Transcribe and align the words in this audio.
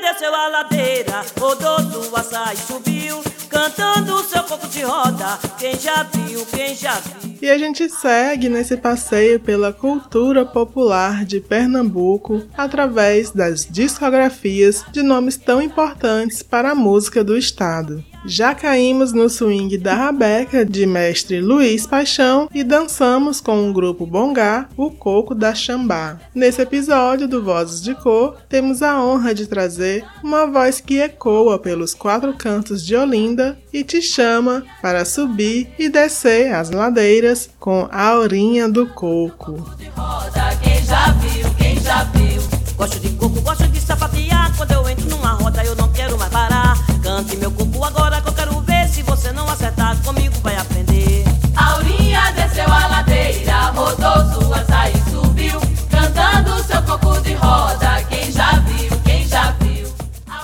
Desceu 0.00 0.34
a 0.34 0.48
ladeira, 0.48 1.24
rodou 1.38 1.82
do 1.82 2.16
açaí, 2.16 2.56
subiu, 2.56 3.22
cantando 3.50 4.24
seu 4.24 4.42
coco 4.42 4.66
de 4.68 4.82
roda. 4.82 5.38
Quem 5.58 5.78
já 5.78 6.02
viu, 6.04 6.44
quem 6.46 6.74
já 6.74 6.94
viu. 6.94 7.36
E 7.42 7.50
a 7.50 7.58
gente 7.58 7.88
segue 7.90 8.48
nesse 8.48 8.76
passeio 8.78 9.38
pela 9.38 9.72
cultura 9.72 10.46
popular 10.46 11.24
de 11.24 11.38
Pernambuco 11.38 12.42
através 12.56 13.30
das 13.30 13.66
discografias 13.66 14.84
de 14.90 15.02
nomes 15.02 15.36
tão 15.36 15.60
importantes 15.60 16.42
para 16.42 16.70
a 16.70 16.74
música 16.74 17.22
do 17.22 17.36
estado. 17.36 18.02
Já 18.28 18.56
caímos 18.56 19.12
no 19.12 19.28
swing 19.28 19.78
da 19.78 19.94
Rabeca, 19.94 20.64
de 20.64 20.84
mestre 20.84 21.40
Luiz 21.40 21.86
Paixão, 21.86 22.48
e 22.52 22.64
dançamos 22.64 23.40
com 23.40 23.70
o 23.70 23.72
grupo 23.72 24.04
Bongá, 24.04 24.68
o 24.76 24.90
Coco 24.90 25.32
da 25.32 25.54
Xambá. 25.54 26.18
Nesse 26.34 26.60
episódio 26.60 27.28
do 27.28 27.44
Vozes 27.44 27.80
de 27.80 27.94
Cor, 27.94 28.36
temos 28.48 28.82
a 28.82 29.00
honra 29.00 29.32
de 29.32 29.46
trazer 29.46 30.04
uma 30.24 30.44
voz 30.44 30.80
que 30.80 30.98
ecoa 30.98 31.56
pelos 31.56 31.94
quatro 31.94 32.34
cantos 32.34 32.84
de 32.84 32.96
Olinda 32.96 33.56
e 33.72 33.84
te 33.84 34.02
chama 34.02 34.64
para 34.82 35.04
subir 35.04 35.68
e 35.78 35.88
descer 35.88 36.52
as 36.52 36.70
ladeiras 36.70 37.48
com 37.60 37.88
a 37.92 38.08
aurinha 38.08 38.68
do 38.68 38.88
coco. 38.88 39.64
Gosto 42.76 43.00
de 43.00 43.08
coco, 43.10 43.40
gosto 43.40 43.66
de 43.68 43.80
sapatear. 43.80 44.54
Quando 44.56 44.72
eu 44.72 44.88
entro 44.88 45.08
numa 45.08 45.30
roda, 45.30 45.64
eu 45.64 45.74
não 45.76 45.85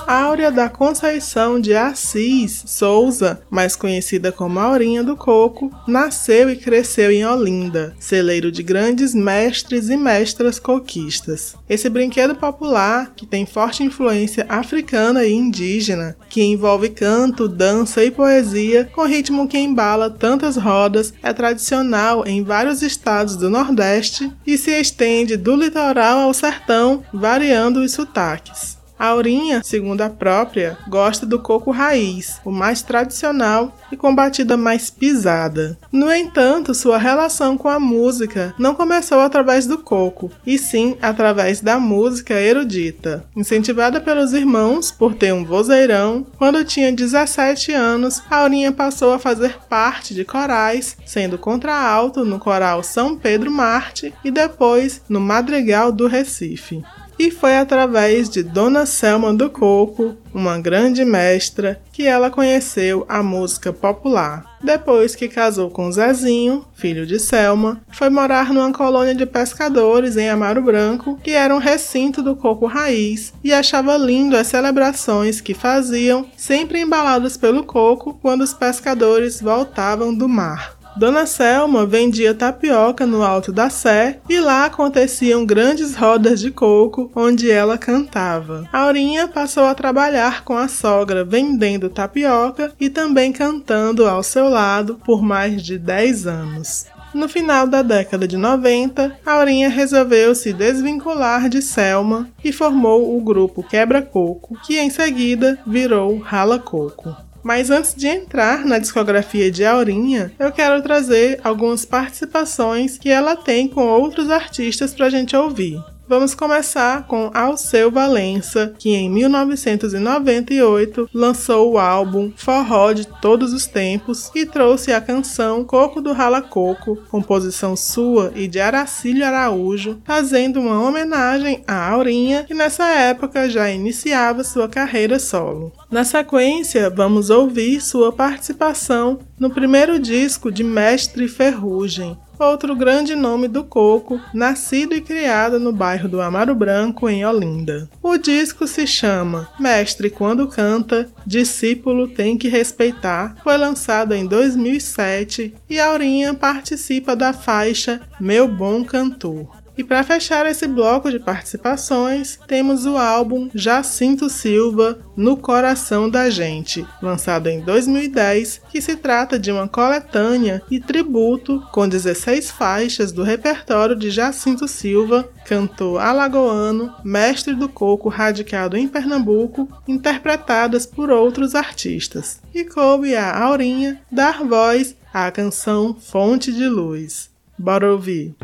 Áurea 0.07 0.51
da 0.51 0.67
Conceição 0.67 1.59
de 1.59 1.73
Assis 1.73 2.63
Souza, 2.65 3.41
mais 3.49 3.75
conhecida 3.75 4.31
como 4.31 4.59
Aurinha 4.59 5.03
do 5.03 5.15
Coco, 5.15 5.71
nasceu 5.87 6.49
e 6.49 6.57
cresceu 6.57 7.11
em 7.11 7.25
Olinda, 7.25 7.95
celeiro 7.99 8.51
de 8.51 8.61
grandes 8.61 9.15
mestres 9.15 9.89
e 9.89 9.95
mestras 9.95 10.59
coquistas. 10.59 11.55
Esse 11.69 11.89
brinquedo 11.89 12.35
popular, 12.35 13.13
que 13.15 13.25
tem 13.25 13.45
forte 13.45 13.83
influência 13.83 14.45
africana 14.49 15.23
e 15.23 15.33
indígena, 15.33 16.17
que 16.29 16.43
envolve 16.43 16.89
canto, 16.89 17.47
dança 17.47 18.03
e 18.03 18.11
poesia, 18.11 18.89
com 18.93 19.05
ritmo 19.05 19.47
que 19.47 19.57
embala 19.57 20.09
tantas 20.09 20.57
rodas, 20.57 21.13
é 21.23 21.31
tradicional 21.31 22.27
em 22.27 22.43
vários 22.43 22.81
estados 22.81 23.37
do 23.37 23.49
Nordeste 23.49 24.31
e 24.45 24.57
se 24.57 24.71
estende 24.71 25.37
do 25.37 25.55
litoral 25.55 26.19
ao 26.19 26.33
sertão, 26.33 27.03
variando 27.13 27.79
os 27.79 27.93
sotaques. 27.93 28.82
A 28.97 29.07
Aurinha, 29.07 29.61
segundo 29.63 30.01
a 30.01 30.09
própria, 30.09 30.77
gosta 30.87 31.25
do 31.25 31.39
coco 31.39 31.71
raiz, 31.71 32.39
o 32.45 32.51
mais 32.51 32.81
tradicional 32.81 33.77
e 33.91 33.97
com 33.97 34.13
batida 34.15 34.55
mais 34.55 34.89
pisada. 34.89 35.77
No 35.91 36.11
entanto, 36.11 36.73
sua 36.73 36.97
relação 36.97 37.57
com 37.57 37.67
a 37.67 37.79
música 37.79 38.53
não 38.57 38.75
começou 38.75 39.19
através 39.19 39.65
do 39.67 39.77
coco, 39.77 40.31
e 40.45 40.57
sim 40.57 40.97
através 41.01 41.59
da 41.59 41.79
música 41.79 42.33
erudita. 42.39 43.25
Incentivada 43.35 43.99
pelos 43.99 44.33
irmãos 44.33 44.91
por 44.91 45.15
ter 45.15 45.33
um 45.33 45.43
vozeirão, 45.43 46.25
quando 46.37 46.63
tinha 46.63 46.91
17 46.91 47.71
anos, 47.71 48.21
Aurinha 48.29 48.71
passou 48.71 49.13
a 49.13 49.19
fazer 49.19 49.57
parte 49.67 50.13
de 50.13 50.23
corais, 50.23 50.95
sendo 51.05 51.37
contraalto 51.37 52.23
no 52.23 52.39
coral 52.39 52.83
São 52.83 53.17
Pedro 53.17 53.51
Marte 53.51 54.13
e 54.23 54.31
depois 54.31 55.01
no 55.09 55.19
Madrigal 55.19 55.91
do 55.91 56.07
Recife 56.07 56.83
e 57.17 57.31
foi 57.31 57.57
através 57.57 58.29
de 58.29 58.43
Dona 58.43 58.85
Selma 58.85 59.33
do 59.33 59.49
Coco, 59.49 60.15
uma 60.33 60.59
grande 60.59 61.05
mestra, 61.05 61.79
que 61.91 62.07
ela 62.07 62.31
conheceu 62.31 63.05
a 63.07 63.21
música 63.21 63.71
popular. 63.71 64.57
Depois 64.61 65.15
que 65.15 65.27
casou 65.27 65.69
com 65.69 65.91
Zezinho, 65.91 66.65
filho 66.73 67.05
de 67.05 67.19
Selma, 67.19 67.81
foi 67.91 68.09
morar 68.09 68.53
numa 68.53 68.71
colônia 68.73 69.13
de 69.13 69.25
pescadores 69.25 70.17
em 70.17 70.29
Amaro 70.29 70.61
Branco, 70.61 71.19
que 71.23 71.31
era 71.31 71.53
um 71.53 71.59
recinto 71.59 72.21
do 72.21 72.35
coco 72.35 72.65
raiz, 72.65 73.33
e 73.43 73.53
achava 73.53 73.95
lindo 73.97 74.35
as 74.35 74.47
celebrações 74.47 75.41
que 75.41 75.53
faziam, 75.53 76.25
sempre 76.35 76.81
embaladas 76.81 77.37
pelo 77.37 77.63
coco, 77.63 78.17
quando 78.21 78.41
os 78.41 78.53
pescadores 78.53 79.41
voltavam 79.41 80.13
do 80.13 80.27
mar. 80.27 80.82
Dona 80.95 81.25
Selma 81.25 81.87
vendia 81.87 82.35
tapioca 82.35 83.07
no 83.07 83.23
alto 83.23 83.51
da 83.51 83.67
Sé 83.69 84.19
e 84.29 84.39
lá 84.39 84.65
aconteciam 84.65 85.43
grandes 85.43 85.95
rodas 85.95 86.39
de 86.39 86.51
coco 86.51 87.11
onde 87.15 87.49
ela 87.49 87.79
cantava. 87.79 88.69
Aurinha 88.71 89.27
passou 89.27 89.63
a 89.65 89.73
trabalhar 89.73 90.43
com 90.43 90.55
a 90.55 90.67
sogra 90.67 91.25
vendendo 91.25 91.89
tapioca 91.89 92.71
e 92.79 92.89
também 92.89 93.31
cantando 93.31 94.07
ao 94.07 94.21
seu 94.21 94.47
lado 94.49 94.99
por 95.03 95.23
mais 95.23 95.63
de 95.63 95.79
10 95.79 96.27
anos. 96.27 96.85
No 97.11 97.27
final 97.27 97.67
da 97.67 97.81
década 97.81 98.27
de 98.27 98.37
90, 98.37 99.17
Aurinha 99.25 99.69
resolveu 99.69 100.33
se 100.35 100.53
desvincular 100.53 101.49
de 101.49 101.61
Selma 101.61 102.27
e 102.43 102.51
formou 102.51 103.15
o 103.15 103.21
grupo 103.21 103.63
Quebra 103.63 104.01
Coco, 104.01 104.57
que 104.63 104.79
em 104.79 104.89
seguida 104.89 105.59
virou 105.65 106.17
Rala 106.19 106.57
Coco. 106.57 107.15
Mas 107.43 107.69
antes 107.69 107.93
de 107.93 108.07
entrar 108.07 108.65
na 108.65 108.79
discografia 108.79 109.51
de 109.51 109.65
Aurinha, 109.65 110.31
eu 110.39 110.51
quero 110.51 110.81
trazer 110.81 111.41
algumas 111.43 111.83
participações 111.83 112.97
que 112.97 113.09
ela 113.09 113.35
tem 113.35 113.67
com 113.67 113.85
outros 113.85 114.29
artistas 114.29 114.93
para 114.93 115.07
a 115.07 115.09
gente 115.09 115.35
ouvir. 115.35 115.92
Vamos 116.05 116.35
começar 116.35 117.07
com 117.07 117.31
Alceu 117.33 117.89
Valença, 117.89 118.73
que 118.77 118.89
em 118.89 119.09
1998 119.09 121.09
lançou 121.13 121.71
o 121.71 121.77
álbum 121.77 122.29
Forró 122.35 122.91
de 122.91 123.07
Todos 123.07 123.53
os 123.53 123.65
Tempos 123.65 124.29
e 124.35 124.45
trouxe 124.45 124.91
a 124.91 124.99
canção 124.99 125.63
Coco 125.63 126.01
do 126.01 126.11
Rala 126.11 126.41
Coco, 126.41 126.97
composição 127.09 127.77
sua 127.77 128.33
e 128.35 128.47
de 128.47 128.59
Aracílio 128.59 129.25
Araújo, 129.25 130.01
fazendo 130.03 130.59
uma 130.59 130.81
homenagem 130.81 131.63
a 131.65 131.91
Aurinha, 131.91 132.43
que 132.43 132.53
nessa 132.53 132.89
época 132.89 133.49
já 133.49 133.71
iniciava 133.71 134.43
sua 134.43 134.67
carreira 134.67 135.17
solo. 135.19 135.71
Na 135.89 136.03
sequência, 136.03 136.89
vamos 136.89 137.29
ouvir 137.29 137.79
sua 137.79 138.11
participação 138.11 139.19
no 139.39 139.49
primeiro 139.49 139.97
disco 139.97 140.51
de 140.51 140.63
Mestre 140.63 141.29
Ferrugem, 141.29 142.17
outro 142.39 142.75
grande 142.75 143.15
nome 143.15 143.47
do 143.47 143.63
coco, 143.63 144.19
nascido 144.33 144.93
e 144.93 145.01
criado 145.01 145.59
no 145.59 145.71
bairro 145.71 146.09
do 146.09 146.21
Amaro 146.21 146.55
Branco, 146.55 147.09
em 147.09 147.25
Olinda. 147.25 147.89
O 148.01 148.17
disco 148.17 148.67
se 148.67 148.85
chama 148.85 149.49
Mestre 149.59 150.09
Quando 150.09 150.47
Canta, 150.47 151.09
Discípulo 151.25 152.07
Tem 152.07 152.37
que 152.37 152.47
Respeitar, 152.47 153.35
foi 153.43 153.57
lançado 153.57 154.13
em 154.13 154.25
2007 154.25 155.53
e 155.69 155.79
Aurinha 155.79 156.33
participa 156.33 157.15
da 157.15 157.33
faixa 157.33 158.01
Meu 158.19 158.47
Bom 158.47 158.83
Cantor. 158.83 159.62
E 159.77 159.83
para 159.83 160.03
fechar 160.03 160.45
esse 160.45 160.67
bloco 160.67 161.09
de 161.09 161.19
participações, 161.19 162.37
temos 162.47 162.85
o 162.85 162.97
álbum 162.97 163.49
Jacinto 163.55 164.29
Silva 164.29 164.99
No 165.17 165.35
Coração 165.35 166.09
da 166.09 166.29
Gente, 166.29 166.85
lançado 167.01 167.47
em 167.47 167.59
2010, 167.61 168.61
que 168.69 168.81
se 168.81 168.95
trata 168.95 169.39
de 169.39 169.51
uma 169.51 169.67
coletânea 169.67 170.61
e 170.69 170.79
tributo 170.79 171.65
com 171.71 171.87
16 171.87 172.51
faixas 172.51 173.11
do 173.11 173.23
repertório 173.23 173.95
de 173.95 174.11
Jacinto 174.11 174.67
Silva, 174.67 175.27
cantor 175.45 175.99
alagoano, 175.99 176.93
mestre 177.03 177.55
do 177.55 177.67
coco 177.67 178.09
radicado 178.09 178.77
em 178.77 178.87
Pernambuco, 178.87 179.67
interpretadas 179.87 180.85
por 180.85 181.09
outros 181.09 181.55
artistas. 181.55 182.39
E 182.53 182.63
coube 182.63 183.15
a 183.15 183.43
Aurinha 183.43 183.99
dar 184.11 184.43
voz 184.43 184.95
à 185.11 185.31
canção 185.31 185.95
Fonte 185.95 186.51
de 186.51 186.67
Luz. 186.67 187.29
Bora 187.57 187.91
ouvir! 187.91 188.35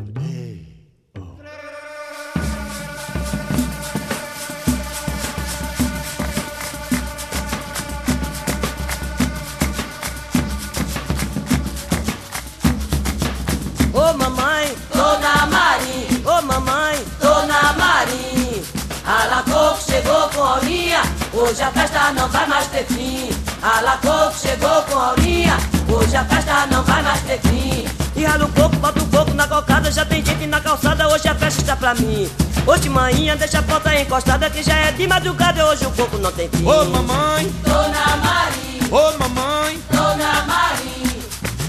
Hoje 21.33 21.63
a 21.63 21.71
festa 21.71 22.11
não 22.13 22.27
vai 22.29 22.47
mais 22.47 22.67
ter 22.67 22.85
fim. 22.85 23.29
A 23.61 23.81
Lacoco 23.81 24.33
chegou 24.37 24.81
com 24.83 24.97
a 24.97 25.07
Aurinha. 25.09 25.57
Hoje 25.87 26.15
a 26.15 26.23
festa 26.25 26.67
não 26.67 26.83
vai 26.83 27.01
mais 27.01 27.21
ter 27.21 27.39
fim. 27.41 27.85
E 28.15 28.23
rala 28.23 28.45
o 28.45 28.49
coco, 28.49 28.75
bota 28.77 29.01
o 29.01 29.05
coco 29.07 29.33
na 29.33 29.47
cocada. 29.47 29.91
Já 29.91 30.05
tem 30.05 30.23
gente 30.23 30.47
na 30.47 30.59
calçada, 30.61 31.07
hoje 31.07 31.27
a 31.27 31.35
festa 31.35 31.61
está 31.61 31.75
pra 31.75 31.93
mim. 31.95 32.29
Hoje 32.65 32.89
manhã 32.89 33.35
deixa 33.35 33.59
a 33.59 33.63
porta 33.63 33.93
encostada 33.99 34.49
que 34.49 34.61
já 34.63 34.75
é 34.75 34.91
de 34.91 35.07
madrugada 35.07 35.59
e 35.59 35.63
hoje 35.63 35.85
o 35.85 35.91
coco 35.91 36.17
não 36.17 36.31
tem 36.31 36.49
fim. 36.49 36.65
Ô 36.65 36.85
mamãe, 36.85 37.49
Dona 37.63 38.17
Maria, 38.17 38.89
ô 38.91 39.17
mamãe, 39.17 39.79
Dona 39.91 40.45
Maria. 40.45 41.19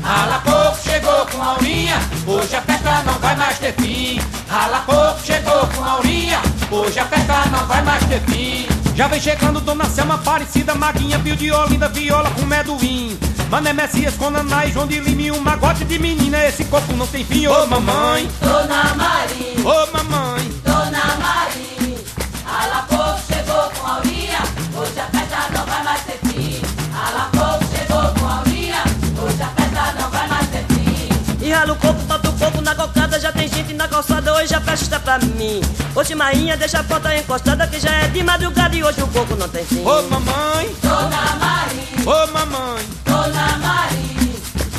Rala 0.03 0.41
pouco 0.41 0.79
chegou 0.83 1.27
com 1.27 1.43
a 1.43 1.47
Aurinha, 1.47 1.97
hoje 2.27 2.57
a 2.57 2.63
festa 2.63 3.03
não 3.05 3.15
vai 3.15 3.37
mais 3.37 3.59
ter 3.59 3.73
fim. 3.75 4.21
Rala 4.49 4.81
pouco 4.81 5.21
chegou 5.25 5.67
com 5.69 5.85
a 5.85 5.91
Aurinha, 5.93 6.41
hoje 6.71 6.99
a 6.99 7.05
festa 7.07 7.47
não 7.51 7.67
vai 7.67 7.83
mais 7.83 8.05
ter 8.05 8.21
fim. 8.23 8.67
Já 8.95 9.09
vem 9.09 9.21
chegando 9.21 9.61
Dona 9.61 9.87
Selma 9.87 10.15
Aparecida, 10.15 10.75
Maguinha, 10.75 11.19
Pio 11.19 11.37
de 11.37 11.51
Olinda, 11.51 11.89
Viola 11.89 12.31
com 12.31 12.45
Meduim. 12.45 13.19
Mané 13.51 13.73
Messias 13.73 14.15
com 14.15 14.31
Naná 14.31 14.65
e 14.67 14.73
João 14.73 14.87
de 14.87 15.01
Lima 15.01 15.23
e 15.23 15.33
um 15.33 15.41
magote 15.41 15.85
de 15.85 15.99
menina, 15.99 16.45
esse 16.47 16.65
corpo 16.65 16.93
não 16.95 17.07
tem 17.07 17.25
fim. 17.25 17.49
Ô 17.49 17.67
mamãe, 17.67 18.31
Dona 18.41 18.95
Maria, 18.95 19.67
ô 19.67 19.87
mamãe, 19.93 20.49
Dona 20.65 21.17
Maria. 21.17 21.99
Ala 22.47 22.83
pouco 22.89 23.21
chegou 23.27 23.71
com 23.71 23.87
a 23.87 23.95
Aurinha, 23.95 24.39
hoje 24.77 25.01
a 25.01 25.07
festa 25.07 25.53
não 25.53 25.67
vai 25.67 25.83
mais 25.83 26.01
ter 26.03 26.19
fim. 26.29 26.63
Ala 26.95 27.29
pouco 27.33 27.65
chegou 27.77 28.15
com 28.15 28.27
a 28.27 28.39
Aurinha, 28.39 28.85
hoje 29.21 29.43
a 29.43 29.47
festa 29.47 30.01
não 30.01 30.11
vai 30.11 30.29
mais 30.29 30.47
ter 30.49 30.65
fim. 30.69 31.09
E 31.45 31.51
rala 31.51 31.73
o 31.73 31.77
coco, 31.77 32.01
bota 32.03 32.29
o 32.29 32.33
coco 32.35 32.61
na 32.61 32.75
cocada, 32.75 33.19
já 33.19 33.33
tem 33.33 33.49
gente 33.49 33.73
na 33.73 33.89
calçada, 33.89 34.33
hoje 34.35 34.55
a 34.55 34.60
festa 34.71 34.85
está 34.85 35.01
pra 35.01 35.19
mim. 35.19 35.61
Hoje 35.95 36.15
marinha 36.15 36.57
deixa 36.57 36.79
a 36.79 36.85
porta 36.85 37.15
encostada 37.17 37.67
que 37.67 37.81
já 37.81 37.91
é 37.91 38.09
de 38.09 38.23
madrugada 38.23 38.75
e 38.77 38.85
hoje 38.85 39.03
o 39.03 39.07
coco 39.09 39.35
não 39.35 39.49
tem 39.49 39.65
fim. 39.65 39.85
ô 39.85 40.03
mamãe, 40.03 40.71
Dona 40.83 41.37
Maria, 41.41 42.07
ô 42.07 42.27
mamãe. 42.33 42.85
Dona 43.05 43.59
Maria. 43.59 44.31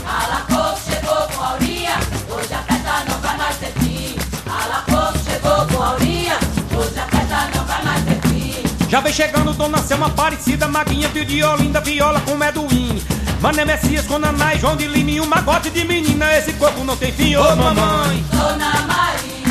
Ala 0.07 0.45
pouco 0.47 0.79
chegou 0.89 1.27
com 1.27 1.43
a 1.43 1.49
Aurinha, 1.49 1.95
hoje 2.29 2.53
a 2.53 2.63
festa 2.63 3.03
não 3.09 3.19
vai 3.19 3.37
mais 3.37 3.57
ter 3.57 3.73
fim. 3.79 4.15
Ala 4.49 4.83
pouco 4.87 5.19
chegou 5.25 5.67
com 5.67 5.83
a 5.83 5.87
Aurinha, 5.89 6.37
hoje 6.77 6.99
a 6.99 7.05
festa 7.05 7.49
não 7.55 7.65
vai 7.65 7.83
mais 7.83 8.03
ter 8.05 8.29
fim. 8.29 8.89
Já 8.89 8.99
vem 9.01 9.13
chegando 9.13 9.53
Dona 9.53 9.77
Selma 9.79 10.07
Aparecida, 10.07 10.67
Maguinha, 10.67 11.09
Pio 11.09 11.25
de 11.25 11.43
Olinda, 11.43 11.81
Viola 11.81 12.21
com 12.21 12.35
Meduim. 12.35 13.01
Mané 13.41 13.65
Messias 13.65 14.05
com 14.05 14.19
Naná 14.19 14.53
e 14.53 14.59
João 14.59 14.75
de 14.75 14.85
Lima 14.85 15.11
e 15.11 15.19
um 15.19 15.25
magote 15.25 15.71
de 15.71 15.83
menina, 15.83 16.37
esse 16.37 16.53
corpo 16.53 16.83
não 16.83 16.95
tem 16.95 17.11
fim. 17.11 17.35
Ô 17.35 17.55
mamãe, 17.55 18.23
Dona 18.31 18.71
Maria, 18.87 19.00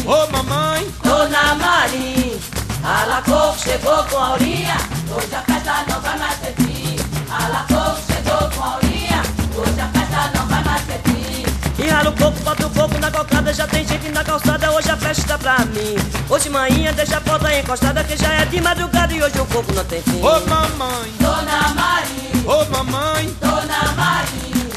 ô 0.07 0.27
mamãe, 0.33 0.87
Dona 1.03 1.55
Maria. 1.55 2.39
Ala 2.83 3.23
pouco 3.23 3.59
chegou 3.59 4.03
com 4.05 4.17
a 4.17 4.29
Aurinha, 4.29 4.77
hoje 5.15 5.35
a 5.35 5.43
festa 5.43 5.85
não 5.89 6.01
vai 6.01 6.19
mais 6.19 6.39
ter 6.39 6.55
fim. 6.55 6.97
Ala 7.31 7.67
pouco 7.69 8.01
chegou 8.07 8.51
com 8.51 8.63
a 8.65 8.73
Aurinha, 8.75 9.23
hoje 9.55 9.81
a 9.81 9.89
festa 9.89 10.31
não 10.35 10.47
vai 10.47 10.65
mais 10.65 10.83
ter 10.85 11.01
fim. 11.05 11.45
E 11.79 11.89
rala 11.89 12.11
o 12.11 12.13
coco, 12.13 12.41
bota 12.41 12.67
o 12.67 12.71
coco 12.71 12.99
na 12.99 13.11
cocada, 13.11 13.53
já 13.53 13.67
tem 13.67 13.87
gente 13.87 14.09
na 14.11 14.25
calçada, 14.25 14.71
hoje 14.73 14.91
a 14.91 14.97
festa 14.97 15.23
está 15.23 15.39
pra 15.39 15.59
mim. 15.67 15.97
Hoje 16.29 16.49
manhã 16.49 16.93
deixa 16.95 17.19
a 17.19 17.21
porta 17.21 17.55
encostada 17.55 18.03
que 18.03 18.17
já 18.17 18.33
é 18.33 18.45
de 18.47 18.61
madrugada 18.61 19.13
e 19.13 19.23
hoje 19.23 19.39
o 19.39 19.47
coco 19.47 19.73
não 19.75 19.85
tem 19.85 20.01
fim. 20.03 20.23
ô 20.23 20.41
mamãe, 20.49 21.13
Dona 21.19 21.75
Maria, 21.75 22.47
ô 22.47 22.65
mamãe. 22.71 23.37
Dona 23.41 23.93
Maria, 23.95 24.71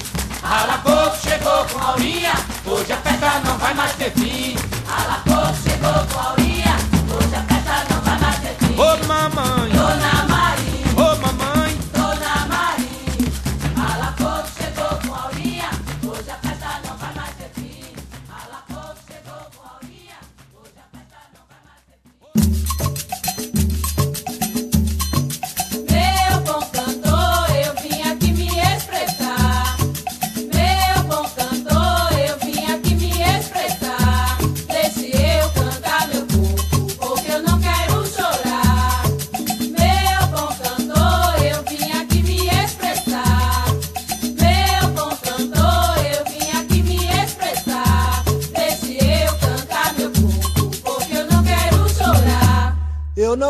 Rala 0.44 0.78
pouco 0.80 1.18
chegou 1.18 1.66
com 1.66 1.80
a 1.80 1.92
Aurinha, 1.92 2.34
hoje 2.66 2.92
a 2.92 2.98
festa 2.98 3.42
não 3.46 3.58
vai 3.58 3.74
mais 3.74 3.94
ter 3.94 4.12
fim. 4.12 4.73
Ala 5.02 5.22
pouco 5.26 5.54
chegou 5.64 6.08
com 6.12 6.20
a 6.20 6.34
hoje 7.18 7.36
a 7.36 7.42
festa 7.44 7.94
não 7.94 8.02
vai 8.02 8.20
mais 8.20 8.40
ter 8.40 8.56
fim. 8.60 8.74
Ô 8.76 9.08
mamãe, 9.08 9.72
Dona 9.72 10.23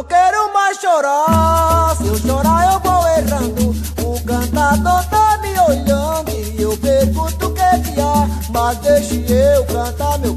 não 0.03 0.07
quero 0.07 0.53
mais 0.53 0.77
chorar, 0.79 1.95
se 1.95 2.07
eu 2.07 2.17
chorar 2.17 2.73
eu 2.73 2.79
vou 2.79 3.07
errando. 3.07 3.75
O 4.03 4.21
cantador 4.25 5.03
tá 5.09 5.37
me 5.41 5.57
olhando 5.59 6.29
e 6.31 6.61
eu 6.61 6.77
pergunto 6.77 7.47
o 7.47 7.53
que 7.53 7.91
que 7.91 8.01
há. 8.01 8.27
Mas 8.49 8.77
deixe 8.79 9.23
eu 9.31 9.65
cantar 9.65 10.19
meu 10.19 10.35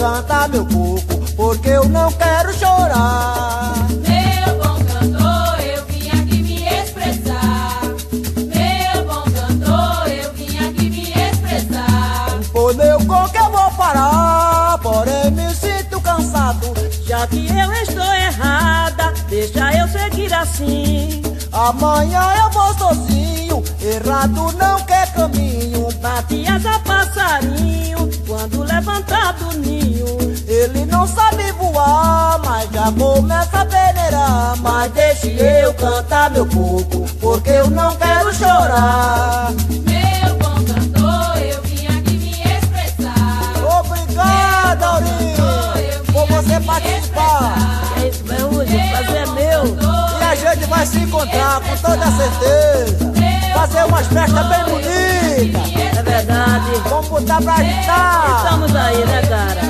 cantar 0.00 0.48
meu 0.48 0.64
coco, 0.64 1.32
porque 1.36 1.68
eu 1.68 1.86
não 1.90 2.10
quero 2.12 2.52
chorar. 2.54 3.86
Meu 3.90 4.56
bom 4.56 4.82
cantor, 4.86 5.60
eu 5.60 5.84
vim 5.84 6.08
aqui 6.08 6.42
me 6.42 6.64
expressar. 6.66 7.82
Meu 7.82 9.04
bom 9.04 9.24
cantor, 9.30 10.08
eu 10.10 10.32
vim 10.32 10.56
aqui 10.56 10.88
me 10.88 11.12
expressar. 11.12 12.40
Por 12.50 12.74
meu 12.74 12.98
coco 13.00 13.36
eu 13.36 13.50
vou 13.50 13.70
parar, 13.72 14.78
porém 14.82 15.30
me 15.32 15.54
sinto 15.54 16.00
cansado. 16.00 16.72
Já 17.06 17.26
que 17.26 17.46
eu 17.46 17.72
estou 17.74 18.14
errada, 18.14 19.12
deixa 19.28 19.70
eu 19.76 19.86
seguir 19.88 20.32
assim. 20.32 21.22
Amanhã 21.52 22.22
eu 22.38 22.50
vou 22.50 22.74
sozinho, 22.78 23.62
errado 23.82 24.50
não 24.56 24.80
quer 24.86 25.12
caminho. 25.12 25.88
Bate 26.00 26.46
asa 26.46 26.78
passarinho, 26.78 28.09
quando 28.40 28.62
levantar 28.62 29.34
do 29.34 29.58
ninho. 29.58 30.06
Ele 30.46 30.86
não 30.86 31.06
sabe 31.06 31.52
voar, 31.52 32.40
mas 32.44 32.70
já 32.72 32.90
começa 32.92 33.60
a 33.60 33.64
peneirar. 33.66 34.56
Mas 34.58 34.92
deixe 34.92 35.28
eu 35.28 35.74
cantar 35.74 36.30
meu 36.30 36.46
coco, 36.46 37.06
porque 37.20 37.50
eu 37.50 37.70
não 37.70 37.94
quero 37.96 38.34
chorar. 38.34 39.52
Meu 39.68 40.34
bom 40.38 40.54
cantor, 40.64 41.42
eu 41.42 41.62
vim 41.64 41.86
aqui 41.86 42.16
me 42.16 42.30
expressar. 42.30 43.52
Obrigado, 43.80 44.84
Aurinho, 44.84 46.04
por 46.12 46.26
você 46.26 46.60
participar. 46.60 47.82
É 48.02 48.08
isso, 48.08 48.24
meu 48.24 48.46
o 48.48 48.90
prazer 48.90 49.16
é 49.16 49.26
meu. 49.26 49.76
E 50.18 50.24
a 50.24 50.34
gente 50.34 50.66
vai 50.66 50.86
se 50.86 50.98
encontrar 50.98 51.60
com 51.60 51.76
toda 51.76 52.06
certeza. 52.12 53.12
Fazer 53.52 53.84
umas 53.84 54.06
festas 54.06 54.46
bem 54.46 54.64
bonitas. 54.64 55.79
É 56.20 56.22
verdade. 56.22 56.70
Vamos 56.88 57.08
botar 57.08 57.40
pra 57.40 57.54
agitar. 57.54 58.42
Estamos 58.44 58.76
aí, 58.76 59.04
né, 59.06 59.22
cara? 59.22 59.60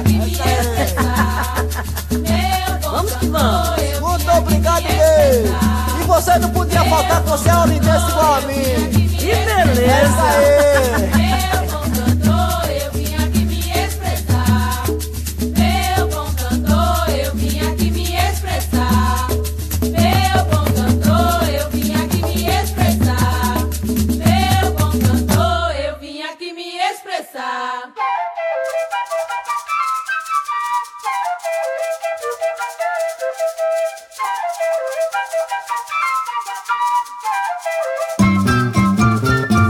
Vamos 2.83 3.13
que 3.15 3.27
vamos. 3.27 4.01
Muito 4.01 4.31
obrigado 4.33 4.83
mesmo. 4.83 5.57
E 6.01 6.05
você 6.05 6.39
não 6.41 6.51
podia 6.51 6.85
faltar 6.87 7.23
com 7.23 7.31
você 7.31 7.49
é 7.49 7.53
aurinense 7.53 8.11
igual 8.11 8.35
a 8.35 8.41
mim. 8.41 9.09
Que 9.17 9.31
É 9.31 9.65
beleza. 9.65 10.07
isso 10.07 11.15
aí. 11.15 11.30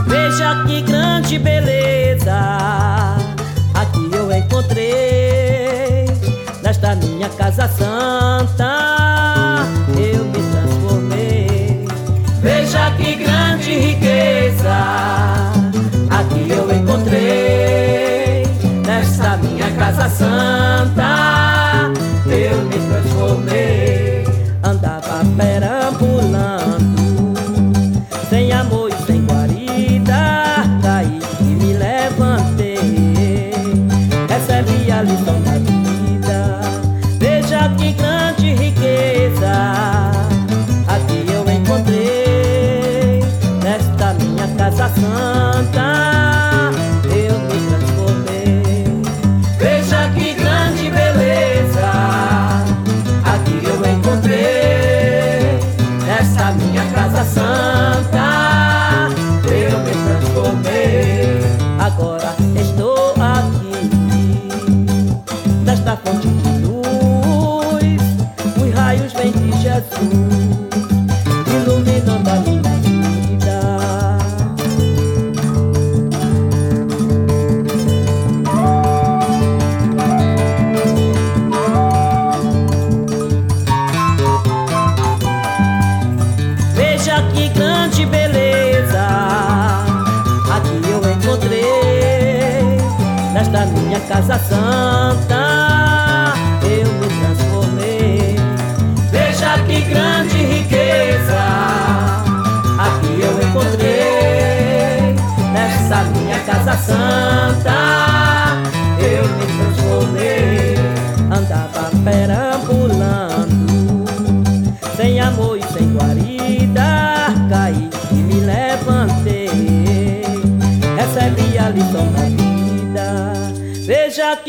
Veja 0.07 0.63
que 0.65 0.81
grande 0.81 1.39
beleza 1.39 2.33
aqui 3.73 4.09
eu 4.13 4.31
encontrei. 4.31 6.05
Nesta 6.61 6.95
minha 6.95 7.29
casa 7.29 7.67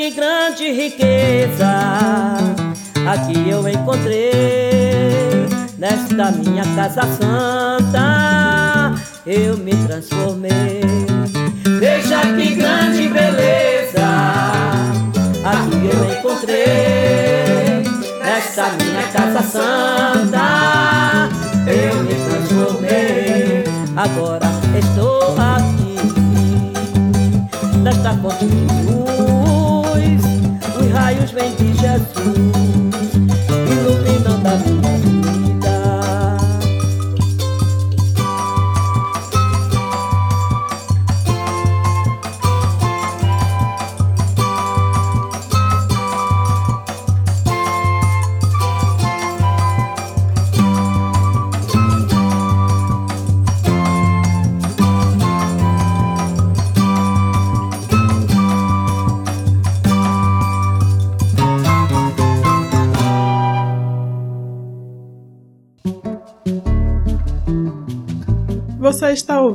que 0.03 0.11
grande 0.11 0.73
riqueza 0.73 2.37
aqui 3.07 3.49
eu 3.49 3.69
encontrei. 3.69 5.47
Nesta 5.79 6.33
minha 6.33 6.65
casa 6.75 7.03
santa, 7.03 8.95
eu 9.25 9.57
me 9.59 9.71
transformei. 9.87 10.81
Veja 11.79 12.21
que 12.35 12.55
grande 12.57 13.09
beleza 13.11 14.05
aqui 15.45 15.91
eu 15.93 16.19
encontrei 16.19 17.85
nessa 18.19 18.71
minha 18.73 19.05
casa 19.13 19.43
santa. 19.43 20.49
Eu 21.65 22.03
me 22.03 22.15
transformei, 22.15 23.65
agora 23.95 24.49
estou 24.77 25.37
aqui 25.39 25.73
nesta 27.85 28.15
de 28.41 29.72
luz. 30.03 30.25
Os 30.77 30.93
raios 30.93 31.31
vêm 31.31 31.55
de 31.55 31.75
Jesus, 31.75 32.82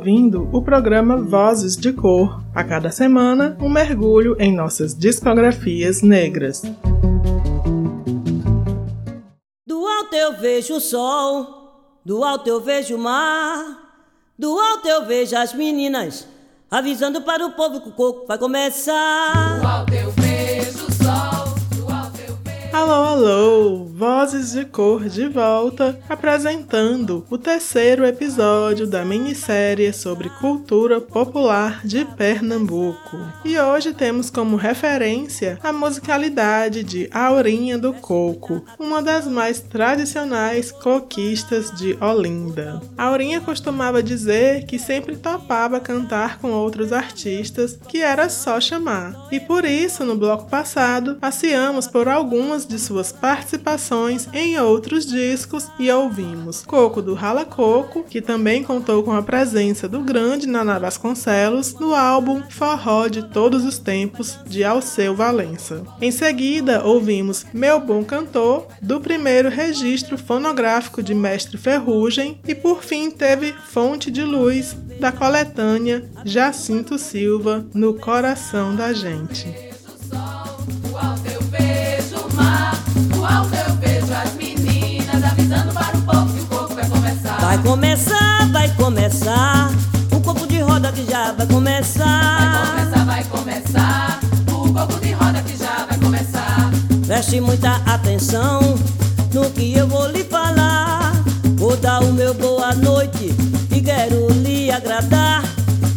ouvindo 0.08 0.48
o 0.54 0.62
programa 0.62 1.18
Vozes 1.18 1.76
de 1.76 1.92
Cor. 1.92 2.42
A 2.56 2.64
cada 2.64 2.90
semana, 2.90 3.58
um 3.60 3.68
mergulho 3.68 4.38
em 4.40 4.56
nossas 4.56 4.98
discografias 4.98 6.02
negras. 6.02 6.62
Do 9.68 9.86
alto 9.86 10.16
eu 10.16 10.38
vejo 10.38 10.76
o 10.76 10.80
sol, 10.80 12.00
do 12.06 12.24
alto 12.24 12.48
eu 12.48 12.62
vejo 12.62 12.96
o 12.96 13.00
mar, 13.00 13.66
do 14.40 14.58
alto 14.58 14.88
eu 14.88 15.06
vejo 15.06 15.36
as 15.36 15.54
meninas 15.54 16.26
avisando 16.72 17.22
para 17.22 17.46
o 17.46 17.52
povo 17.52 17.82
que 17.82 17.90
o 17.90 17.94
coco 17.94 18.26
vai 18.26 18.38
começar. 18.38 19.62
alto 19.66 19.94
eu 19.94 20.07
Alô, 22.78 22.92
alô! 22.92 23.86
Vozes 23.86 24.52
de 24.52 24.64
Cor 24.64 25.10
de 25.10 25.28
volta, 25.28 26.00
apresentando 26.08 27.26
o 27.28 27.36
terceiro 27.36 28.06
episódio 28.06 28.86
da 28.86 29.04
minissérie 29.04 29.92
sobre 29.92 30.30
cultura 30.30 31.02
popular 31.02 31.82
de 31.84 32.06
Pernambuco. 32.06 33.18
E 33.44 33.58
hoje 33.58 33.96
temos 33.96 34.30
como 34.30 34.56
referência 34.56 35.58
a 35.64 35.74
musicalidade 35.74 36.84
de 36.84 37.10
Aurinha 37.12 37.80
do 37.80 37.94
Coco, 37.94 38.64
uma 38.78 39.02
das 39.02 39.26
mais 39.26 39.60
tradicionais 39.60 40.72
coquistas 40.72 41.72
de 41.72 41.98
Olinda. 42.00 42.80
Aurinha 42.96 43.42
costumava 43.42 44.04
dizer 44.04 44.68
que 44.68 44.78
sempre 44.78 45.18
topava 45.18 45.80
cantar 45.80 46.38
com 46.38 46.52
outros 46.52 46.94
artistas, 46.94 47.80
que 47.88 48.04
era 48.04 48.30
só 48.30 48.62
chamar. 48.62 49.16
E 49.32 49.40
por 49.40 49.66
isso, 49.66 50.06
no 50.06 50.16
bloco 50.16 50.48
passado, 50.48 51.16
passeamos 51.16 51.88
por 51.88 52.08
algumas 52.08 52.67
de 52.68 52.78
suas 52.78 53.12
participações 53.12 54.28
em 54.34 54.60
outros 54.60 55.06
discos 55.06 55.68
e 55.80 55.90
ouvimos 55.92 56.64
Coco 56.66 57.02
do 57.02 57.14
Rala 57.14 57.46
Coco, 57.46 58.04
que 58.04 58.22
também 58.22 58.64
contou 58.64 59.04
com 59.04 59.14
a 59.14 59.22
presença 59.22 59.88
do 59.88 60.02
grande 60.02 60.48
Naná 60.48 60.78
Vasconcelos 60.78 61.74
no 61.76 61.94
álbum 61.94 62.42
Forró 62.50 63.08
de 63.08 63.24
Todos 63.24 63.64
os 63.64 63.78
Tempos 63.78 64.38
de 64.46 64.64
Alceu 64.64 65.16
Valença. 65.16 65.84
Em 66.02 66.12
seguida, 66.12 66.84
ouvimos 66.84 67.46
Meu 67.54 67.80
Bom 67.80 68.04
Cantor, 68.04 68.68
do 68.82 69.00
primeiro 69.00 69.50
registro 69.50 70.18
fonográfico 70.18 71.02
de 71.02 71.14
Mestre 71.14 71.58
Ferrugem, 71.58 72.40
e 72.48 72.54
por 72.54 72.84
fim 72.84 73.10
teve 73.10 73.54
Fonte 73.54 74.12
de 74.12 74.24
Luz, 74.24 74.76
da 75.00 75.12
coletânea 75.12 76.10
Jacinto 76.26 76.98
Silva, 76.98 77.66
No 77.74 77.94
Coração 77.94 78.76
da 78.76 78.94
Gente. 78.94 79.67
Mar, 82.38 82.74
do 83.14 83.26
alto 83.26 83.54
eu 83.56 83.76
vejo 83.76 84.14
as 84.14 84.34
meninas 84.36 85.24
avisando 85.24 85.74
para 85.74 85.98
o 85.98 86.02
povo 86.02 86.34
que 86.34 86.42
o 86.42 86.46
coco 86.46 86.74
vai 86.76 86.86
começar. 86.88 87.38
Vai 87.40 87.58
começar, 87.60 88.52
vai 88.52 88.70
começar, 88.76 89.72
o 90.12 90.22
coco 90.22 90.48
de 90.48 90.60
roda 90.62 90.92
que 90.92 91.06
já 91.10 91.26
vai 91.32 91.36
Vai 91.36 91.48
começar. 91.48 92.76
começar, 92.76 93.06
vai 93.06 93.24
começar, 93.26 94.20
o 94.52 94.74
coco 94.74 95.00
de 95.00 95.12
roda 95.14 95.42
que 95.42 95.58
já 95.58 95.86
vai 95.90 95.98
começar. 95.98 96.72
Preste 97.06 97.42
muita 97.42 97.76
atenção 97.86 98.62
no 99.34 99.50
que 99.52 99.74
eu 99.78 99.88
vou 99.88 100.08
lhe 100.10 100.24
falar. 100.24 101.14
Vou 101.58 101.76
dar 101.78 102.02
o 102.04 102.14
meu 102.14 102.34
boa 102.34 102.74
noite 102.76 103.34
e 103.72 103.82
quero 103.82 104.30
lhe 104.32 104.70
agradar. 104.72 105.44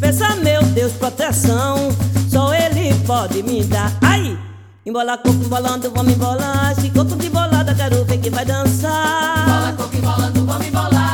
Peça, 0.01 0.35
meu 0.37 0.63
Deus, 0.63 0.93
proteção, 0.93 1.91
só 2.31 2.55
Ele 2.55 2.95
pode 3.07 3.43
me 3.43 3.63
dar. 3.65 3.93
Ai! 4.01 4.39
Embola 4.87 5.19
coco, 5.19 5.45
embolando, 5.45 5.91
vamos 5.91 6.15
embolar. 6.15 6.73
Esse 6.73 6.89
coco 6.89 7.15
de 7.17 7.29
bolada, 7.29 7.75
quero 7.75 8.03
ver 8.07 8.19
que 8.19 8.31
vai 8.31 8.47
dançar. 8.47 9.45
Bola, 9.45 9.73
coco 9.77 9.95
e 9.95 10.01
bolando, 10.01 10.47
vamos 10.47 10.67
embolar. 10.67 11.10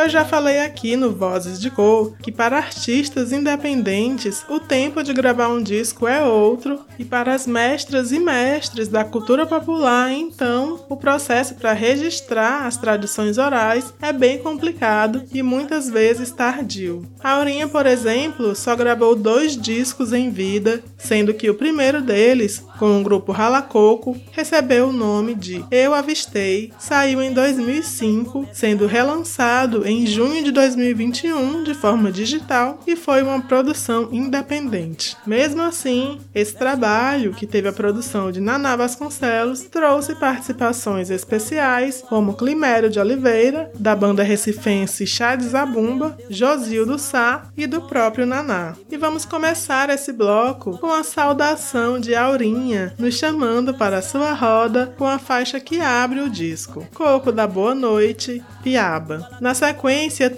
Eu 0.00 0.08
já 0.08 0.24
falei 0.24 0.60
aqui 0.60 0.96
no 0.96 1.12
Vozes 1.12 1.60
de 1.60 1.70
Cor 1.70 2.14
que 2.22 2.32
para 2.32 2.56
artistas 2.56 3.32
independentes 3.32 4.42
o 4.48 4.58
tempo 4.58 5.02
de 5.02 5.12
gravar 5.12 5.48
um 5.48 5.62
disco 5.62 6.08
é 6.08 6.24
outro 6.24 6.80
e 6.98 7.04
para 7.04 7.34
as 7.34 7.46
mestras 7.46 8.10
e 8.10 8.18
mestres 8.18 8.88
da 8.88 9.04
cultura 9.04 9.44
popular, 9.44 10.10
então, 10.10 10.86
o 10.88 10.96
processo 10.96 11.54
para 11.54 11.74
registrar 11.74 12.66
as 12.66 12.78
tradições 12.78 13.36
orais 13.36 13.92
é 14.00 14.10
bem 14.10 14.38
complicado 14.38 15.22
e 15.34 15.42
muitas 15.42 15.90
vezes 15.90 16.30
tardio. 16.30 17.04
A 17.22 17.32
Aurinha, 17.32 17.68
por 17.68 17.84
exemplo, 17.84 18.56
só 18.56 18.74
gravou 18.74 19.14
dois 19.14 19.54
discos 19.54 20.14
em 20.14 20.30
vida, 20.30 20.82
sendo 20.96 21.34
que 21.34 21.50
o 21.50 21.54
primeiro 21.54 22.00
deles, 22.00 22.64
com 22.78 22.98
o 22.98 23.04
grupo 23.04 23.32
Ralacoco, 23.32 24.16
recebeu 24.32 24.88
o 24.88 24.92
nome 24.92 25.34
de 25.34 25.62
Eu 25.70 25.92
Avistei, 25.92 26.72
saiu 26.78 27.20
em 27.20 27.34
2005, 27.34 28.48
sendo 28.54 28.86
relançado 28.86 29.89
em 29.90 30.06
junho 30.06 30.44
de 30.44 30.52
2021 30.52 31.64
de 31.64 31.74
forma 31.74 32.12
digital 32.12 32.78
e 32.86 32.94
foi 32.94 33.22
uma 33.22 33.40
produção 33.40 34.08
independente. 34.12 35.16
Mesmo 35.26 35.62
assim, 35.62 36.20
esse 36.32 36.54
trabalho, 36.54 37.34
que 37.34 37.46
teve 37.46 37.68
a 37.68 37.72
produção 37.72 38.30
de 38.30 38.40
Naná 38.40 38.76
Vasconcelos, 38.76 39.62
trouxe 39.62 40.14
participações 40.14 41.10
especiais 41.10 42.04
como 42.08 42.36
Climério 42.36 42.88
de 42.88 43.00
Oliveira, 43.00 43.70
da 43.74 43.96
banda 43.96 44.22
recifense 44.22 45.06
Chá 45.06 45.34
de 45.34 45.44
Zabumba, 45.44 46.16
Josildo 46.28 46.96
Sá 46.98 47.48
e 47.56 47.66
do 47.66 47.82
próprio 47.82 48.26
Naná. 48.26 48.74
E 48.90 48.96
vamos 48.96 49.24
começar 49.24 49.90
esse 49.90 50.12
bloco 50.12 50.78
com 50.78 50.92
a 50.92 51.02
saudação 51.02 51.98
de 51.98 52.14
Aurinha, 52.14 52.94
nos 52.96 53.14
chamando 53.14 53.74
para 53.74 54.02
sua 54.02 54.32
roda 54.34 54.94
com 54.96 55.06
a 55.06 55.18
faixa 55.18 55.58
que 55.58 55.80
abre 55.80 56.20
o 56.20 56.30
disco, 56.30 56.86
Coco 56.94 57.32
da 57.32 57.46
Boa 57.46 57.74
Noite, 57.74 58.42
Piaba. 58.62 59.28
Na 59.40 59.52
sequência 59.52 59.79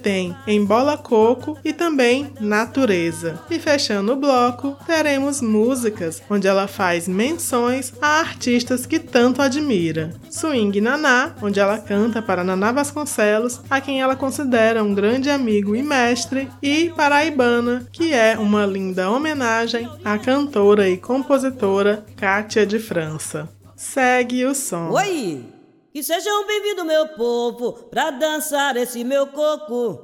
tem 0.00 0.37
Embola 0.46 0.96
Coco 0.96 1.59
e 1.64 1.72
também 1.72 2.33
Natureza. 2.40 3.40
E 3.50 3.59
fechando 3.59 4.12
o 4.12 4.16
bloco, 4.16 4.76
teremos 4.87 5.40
músicas 5.40 6.22
onde 6.31 6.46
ela 6.46 6.68
faz 6.68 7.09
menções 7.09 7.92
a 8.00 8.20
artistas 8.20 8.87
que 8.87 8.98
tanto 8.98 9.42
admira. 9.42 10.14
Swing 10.31 10.81
Naná, 10.81 11.35
onde 11.42 11.59
ela 11.59 11.78
canta 11.78 12.22
para 12.22 12.44
Naná 12.44 12.72
Vasconcelos, 12.72 13.61
a 13.68 13.81
quem 13.81 14.00
ela 14.00 14.14
considera 14.14 14.83
um 14.85 14.94
grande 14.94 15.28
amigo 15.28 15.74
e 15.74 15.83
mestre, 15.83 16.48
e 16.62 16.92
Paraibana, 16.96 17.87
que 17.92 18.12
é 18.12 18.38
uma 18.38 18.64
linda 18.64 19.11
homenagem 19.11 19.88
à 20.05 20.18
cantora 20.18 20.88
e 20.88 20.96
compositora 20.96 22.05
Kátia 22.16 22.64
de 22.64 22.78
França. 22.78 23.48
Segue 23.74 24.44
o 24.44 24.55
som. 24.55 24.90
Oi! 24.90 25.62
Que 25.92 26.02
sejam 26.02 26.46
bem-vindos, 26.46 26.87
meu 26.87 27.07
povo, 27.09 27.74
pra 27.90 28.11
dançar 28.11 28.78
esse 28.78 29.05
meu 29.05 29.26
coco. 29.26 30.00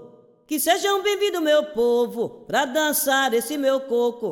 Que 0.47 0.61
sejam 0.61 1.03
bem-vindos, 1.03 1.41
meu 1.41 1.65
povo, 1.65 2.45
pra 2.47 2.67
dançar 2.67 3.33
esse 3.33 3.57
meu 3.57 3.81
coco. 3.81 4.31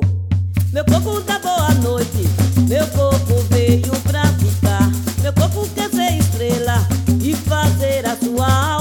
Meu 0.71 0.85
coco 0.85 1.19
da 1.21 1.39
boa 1.39 1.73
noite, 1.81 2.29
meu 2.69 2.85
coco 2.89 3.41
veio 3.49 3.89
pra 4.03 4.21
ficar. 4.35 4.87
Meu 5.23 5.33
coco 5.33 5.67
quer 5.73 5.89
ser 5.89 6.19
estrela 6.19 6.77
e 7.23 7.35
fazer 7.35 8.05
a 8.05 8.15
sua 8.15 8.73
alma 8.73 8.76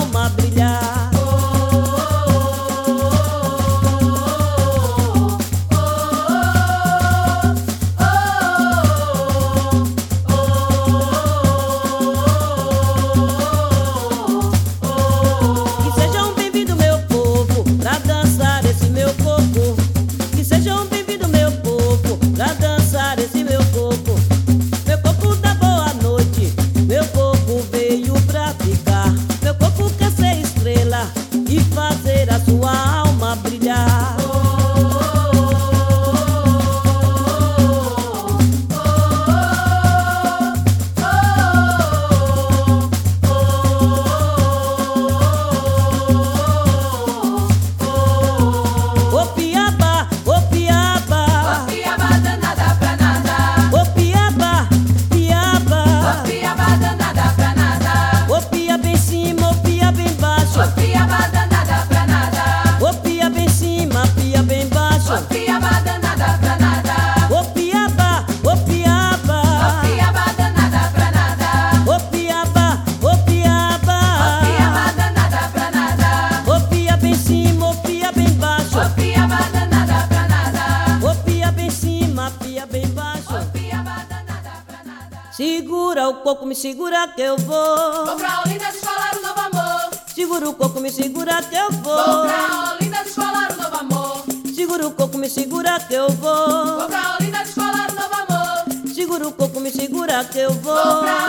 segura 86.57 87.07
que 87.09 87.21
eu 87.21 87.37
vou. 87.37 88.07
Vou 88.07 88.17
pra 88.17 88.41
Olinda 88.41 88.65
descolar 88.73 89.15
o 89.19 89.21
novo 89.21 89.41
amor. 89.41 89.91
Segura 90.07 90.49
o 90.49 90.55
coco, 90.55 90.81
me 90.81 90.91
segura 90.91 91.43
que 91.43 91.55
eu 91.55 91.71
vou. 91.71 91.97
Vou 91.97 92.27
pra 92.27 92.73
Olinda 92.73 93.05
descolar 93.05 93.53
o 93.53 93.63
novo 93.63 93.77
amor. 93.77 94.25
Segura 94.55 94.87
o 94.87 94.91
coco, 94.91 95.19
me 95.19 95.29
segura 95.29 95.79
que 95.81 95.95
eu 95.95 96.09
vou. 96.13 96.79
Vou 96.79 96.87
pra 96.89 97.17
Olinda 97.21 97.39
descolar 97.41 97.91
o 97.91 97.95
novo 97.95 98.15
amor. 98.15 98.95
Segura 98.95 99.29
o 99.29 99.33
coco, 99.33 99.61
me 99.61 99.71
segura 99.71 100.25
que 100.25 100.39
eu 100.39 100.53
vou. 100.55 100.75
vou 100.75 101.26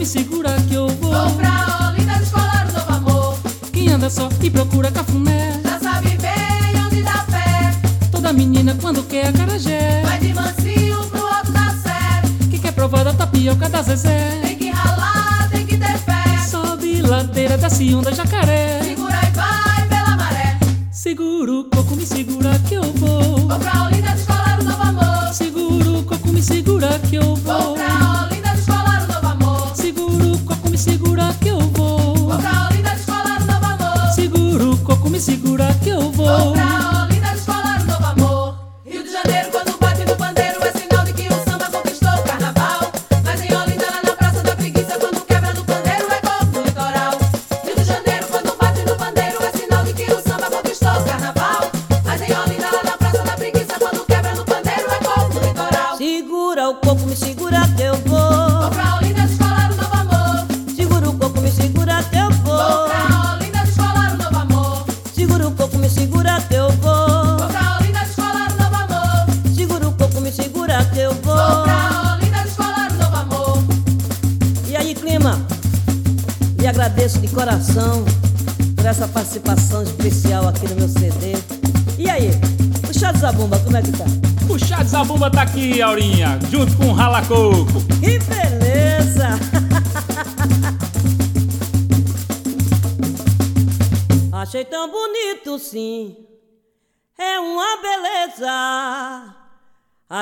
me 0.00 0.06
segura 0.06 0.56
que 0.66 0.74
eu 0.74 0.88
vou. 0.88 1.12
Vou 1.12 1.30
pra 1.32 1.92
Olinda 1.92 2.14
descolar 2.14 2.66
o 2.70 2.72
novo 2.72 2.92
amor. 2.92 3.38
Quem 3.70 3.90
anda 3.90 4.08
só 4.08 4.30
e 4.42 4.48
procura 4.48 4.90
cafuné. 4.90 5.60
Já 5.62 5.78
sabe 5.78 6.16
bem 6.16 6.86
onde 6.86 7.02
dá 7.02 7.26
pé. 7.30 7.70
Toda 8.10 8.32
menina 8.32 8.74
quando 8.80 9.02
quer 9.02 9.28
a 9.28 9.32
carajé. 9.32 10.00
Vai 10.02 10.18
de 10.18 10.32
mansinho 10.32 11.04
pro 11.10 11.26
alto 11.26 11.52
da 11.52 11.68
sé. 11.82 12.48
Que 12.50 12.58
quer 12.58 12.72
provar 12.72 13.04
da 13.04 13.12
tapioca 13.12 13.68
da 13.68 13.82
Zezé. 13.82 14.40
Tem 14.40 14.56
que 14.56 14.70
ralar, 14.70 15.50
tem 15.50 15.66
que 15.66 15.76
ter 15.76 15.98
fé. 15.98 16.48
Sobe 16.48 17.02
ladeira, 17.02 17.58
desce 17.58 17.94
onda 17.94 18.14
jacaré. 18.14 18.89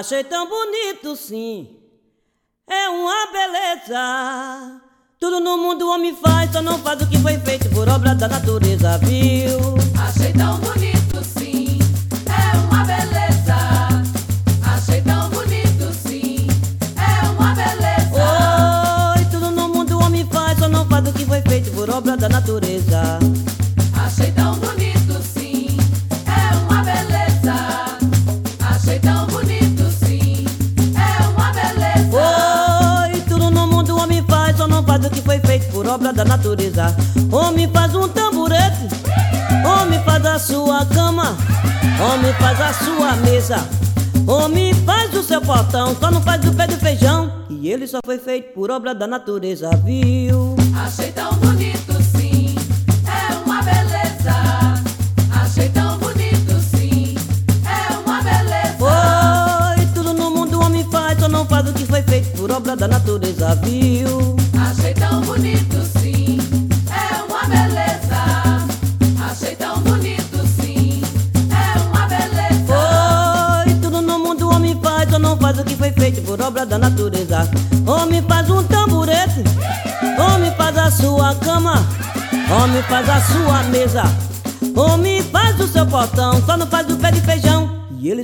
Achei 0.09 0.25
tão 0.25 0.49
bonito, 0.49 1.15
sim. 1.15 1.69
É 2.67 2.89
uma 2.89 3.27
beleza. 3.31 4.81
Tudo 5.21 5.39
no 5.39 5.59
mundo 5.59 5.85
o 5.85 5.93
homem 5.93 6.17
faz, 6.17 6.51
só 6.51 6.63
não 6.63 6.79
faz 6.79 7.03
o 7.03 7.07
que 7.07 7.19
foi 7.19 7.37
feito 7.41 7.69
por 7.69 7.87
obra 7.91 8.15
da 8.15 8.27
natureza, 8.27 8.97
viu? 8.97 9.59
Achei 10.01 10.33
tão 10.33 10.59
bonito, 10.61 11.23
sim. 11.23 11.79
É 12.25 12.57
uma 12.57 12.85
beleza. 12.85 13.55
Achei 14.75 15.03
tão 15.03 15.29
bonito, 15.29 15.93
sim. 15.93 16.47
É 16.97 17.29
uma 17.29 17.55
beleza. 17.55 19.15
Oi, 19.15 19.25
tudo 19.31 19.51
no 19.51 19.69
mundo 19.69 19.99
o 19.99 20.03
homem 20.03 20.27
faz, 20.33 20.59
só 20.59 20.71
não 20.71 20.87
faz 20.89 21.07
o 21.07 21.13
que 21.13 21.27
foi 21.27 21.43
feito 21.43 21.71
por 21.73 21.91
obra 21.91 22.17
da 22.17 22.31
natureza. 22.31 23.19
Homem 42.11 42.33
faz 42.41 42.59
a 42.59 42.73
sua 42.73 43.17
mesa, 43.17 43.57
homem 44.27 44.73
faz 44.73 45.13
o 45.15 45.23
seu 45.23 45.43
portão, 45.43 45.95
só 45.95 46.11
não 46.11 46.23
faz 46.23 46.43
o 46.47 46.55
pé 46.55 46.67
do 46.67 46.79
feijão. 46.79 47.45
E 47.51 47.69
ele 47.71 47.87
só 47.87 47.99
foi 48.03 48.17
feito 48.17 48.55
por 48.55 48.71
obra 48.71 48.95
da 48.95 49.07
natureza, 49.07 49.69
viu? 49.85 50.48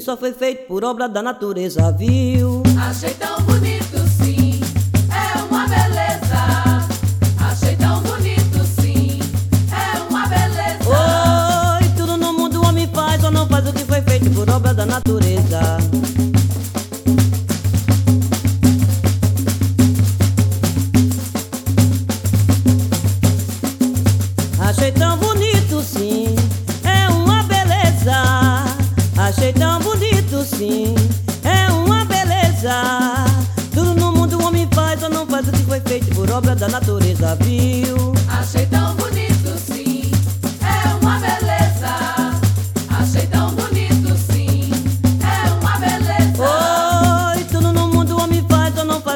só 0.04 0.16
foi 0.18 0.34
feito 0.34 0.66
por 0.66 0.84
obra 0.84 1.08
da 1.08 1.22
natureza, 1.22 1.90
viu? 1.90 2.62
Aceitão 2.78 3.43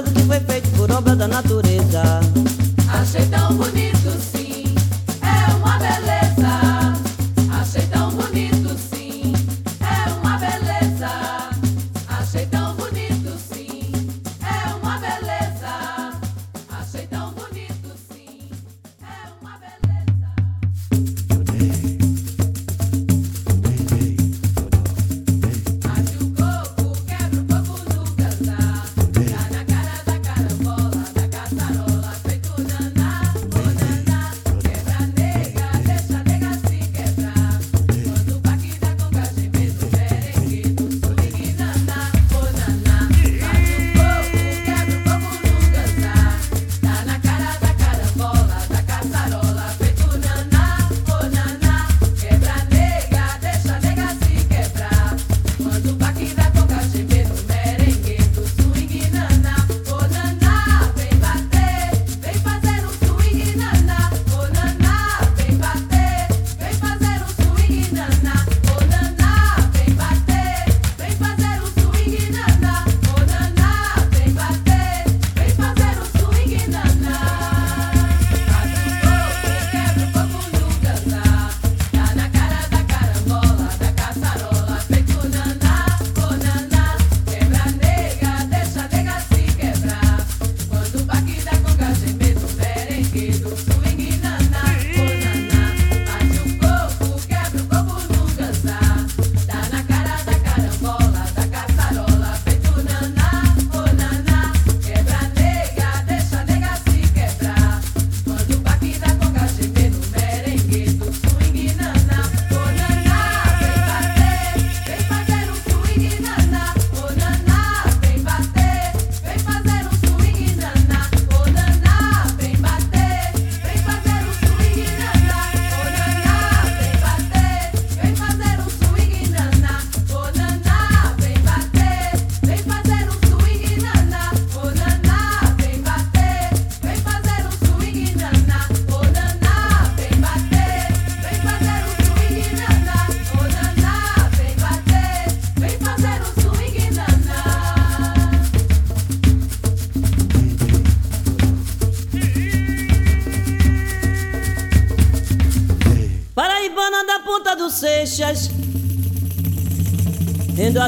o 0.06 0.12
que 0.12 0.22
foi 0.22 0.40
feito 0.40 0.70
por 0.76 0.90
obra 0.90 1.16
da 1.16 1.26
natureza. 1.26 2.17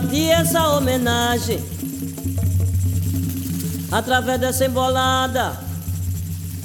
Rendo 0.00 0.06
a 0.06 0.08
ti 0.08 0.30
essa 0.30 0.68
homenagem. 0.76 1.60
Através 3.92 4.40
dessa 4.40 4.66
embolada, 4.66 5.58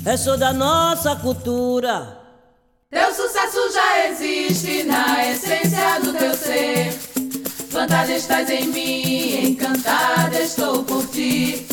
é 0.06 0.16
só 0.16 0.38
da 0.38 0.54
nossa 0.54 1.16
cultura. 1.16 2.20
Teu 2.90 3.14
sucesso 3.14 3.74
já 3.74 4.08
existe 4.08 4.84
na 4.84 5.32
essência 5.32 6.00
do 6.04 6.14
teu 6.14 6.34
ser. 6.36 6.94
Plantada 7.72 8.14
estás 8.14 8.50
em 8.50 8.68
mim, 8.68 9.50
encantada 9.50 10.40
estou 10.40 10.84
por 10.84 11.06
ti. 11.08 11.66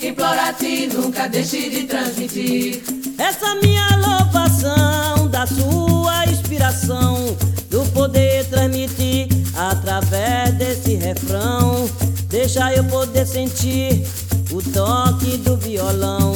Implora 0.00 0.52
ti, 0.54 0.88
nunca 0.92 1.28
deixe 1.28 1.68
de 1.68 1.84
transmitir. 1.84 2.82
Essa 3.18 3.54
minha 3.56 3.86
louvação 3.96 5.28
da 5.28 5.46
sua 5.46 6.26
inspiração, 6.26 7.36
do 7.68 7.84
poder 7.92 8.44
Eu 12.74 12.84
poder 12.84 13.26
sentir 13.26 14.02
o 14.50 14.62
toque 14.62 15.36
do 15.38 15.58
violão. 15.58 16.34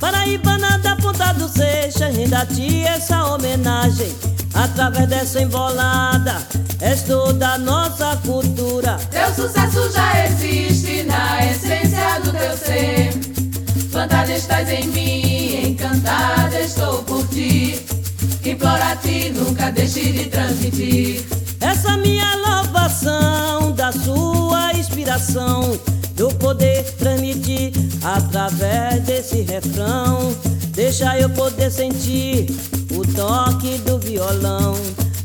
Paraibana 0.00 0.78
da 0.78 0.96
ponta 0.96 1.34
do 1.34 1.46
Seixas, 1.46 2.16
renda 2.16 2.38
a 2.38 2.46
ti 2.46 2.84
essa 2.86 3.24
homenagem. 3.26 4.10
Através 4.54 5.08
dessa 5.08 5.42
embolada, 5.42 6.36
és 6.80 7.02
toda 7.02 7.58
nossa 7.58 8.16
cultura. 8.24 8.98
Teu 9.10 9.34
sucesso 9.34 9.92
já 9.92 10.24
existe 10.24 11.02
na 11.02 11.44
essência 11.50 12.18
do 12.24 12.32
teu 12.32 12.56
ser. 12.56 13.10
Plantada 13.92 14.32
estás 14.32 14.70
em 14.70 14.86
mim, 14.88 15.68
encantada 15.68 16.60
estou 16.60 17.02
por 17.02 17.26
ti. 17.28 17.84
Implora 18.42 18.92
a 18.92 18.96
ti, 18.96 19.30
nunca 19.30 19.70
deixe 19.70 20.12
de 20.12 20.24
transmitir. 20.30 21.43
Essa 21.60 21.96
minha 21.96 22.36
louvação 22.36 23.72
da 23.72 23.92
sua 23.92 24.72
inspiração, 24.74 25.78
do 26.14 26.28
poder 26.36 26.84
transmitir 26.96 27.72
através 28.02 29.02
desse 29.02 29.42
refrão. 29.42 30.34
Deixa 30.70 31.18
eu 31.18 31.28
poder 31.30 31.70
sentir 31.70 32.46
o 32.90 33.06
toque 33.14 33.78
do 33.78 33.98
violão. 33.98 34.74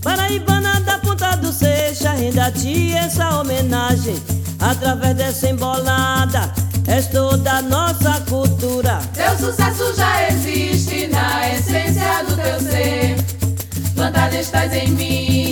Paraibana 0.02 0.80
da 0.82 0.98
ponta 1.00 1.36
do 1.36 1.52
Seixas, 1.52 2.20
renda 2.20 2.46
a 2.46 2.52
ti 2.52 2.94
essa 2.94 3.40
homenagem. 3.40 4.16
Através 4.60 5.16
dessa 5.16 5.50
embolada, 5.50 6.54
és 6.88 7.08
toda 7.08 7.62
nossa 7.62 8.20
cultura. 8.28 9.00
Teu 9.14 9.38
sucesso 9.38 9.94
já 9.96 10.28
existe 10.30 11.08
na 11.08 11.54
essência 11.54 12.24
do 12.28 12.36
teu 12.36 12.60
ser. 12.60 13.16
Plantada 13.96 14.38
estás 14.38 14.74
em 14.74 14.90
mim, 14.90 15.49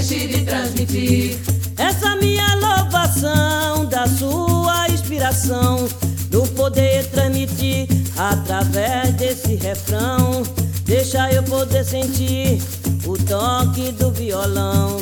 deixe 0.00 0.26
de 0.26 0.44
transmitir. 0.44 1.38
Essa 1.76 2.16
minha 2.16 2.54
louvação 2.56 3.84
da 3.86 4.06
sua 4.06 4.88
inspiração, 4.88 5.86
do 6.30 6.42
poder 6.54 7.06
transmitir 7.10 7.86
através 8.16 9.12
desse 9.14 9.56
refrão. 9.56 10.42
Deixa 10.84 11.30
eu 11.32 11.42
poder 11.42 11.84
sentir 11.84 12.62
o 13.04 13.16
toque 13.18 13.92
do 13.92 14.10
violão. 14.10 14.96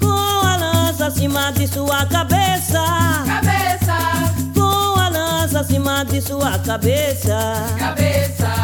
Com 0.00 0.46
a 0.46 0.56
lança 0.56 1.06
acima 1.06 1.50
de 1.52 1.66
sua 1.66 2.06
cabeça, 2.06 2.82
Cabeça, 3.26 3.98
com 4.54 5.00
a 5.00 5.08
lança 5.08 5.60
acima 5.60 6.04
de 6.04 6.20
sua 6.20 6.58
cabeça. 6.58 7.36
cabeça, 7.78 8.63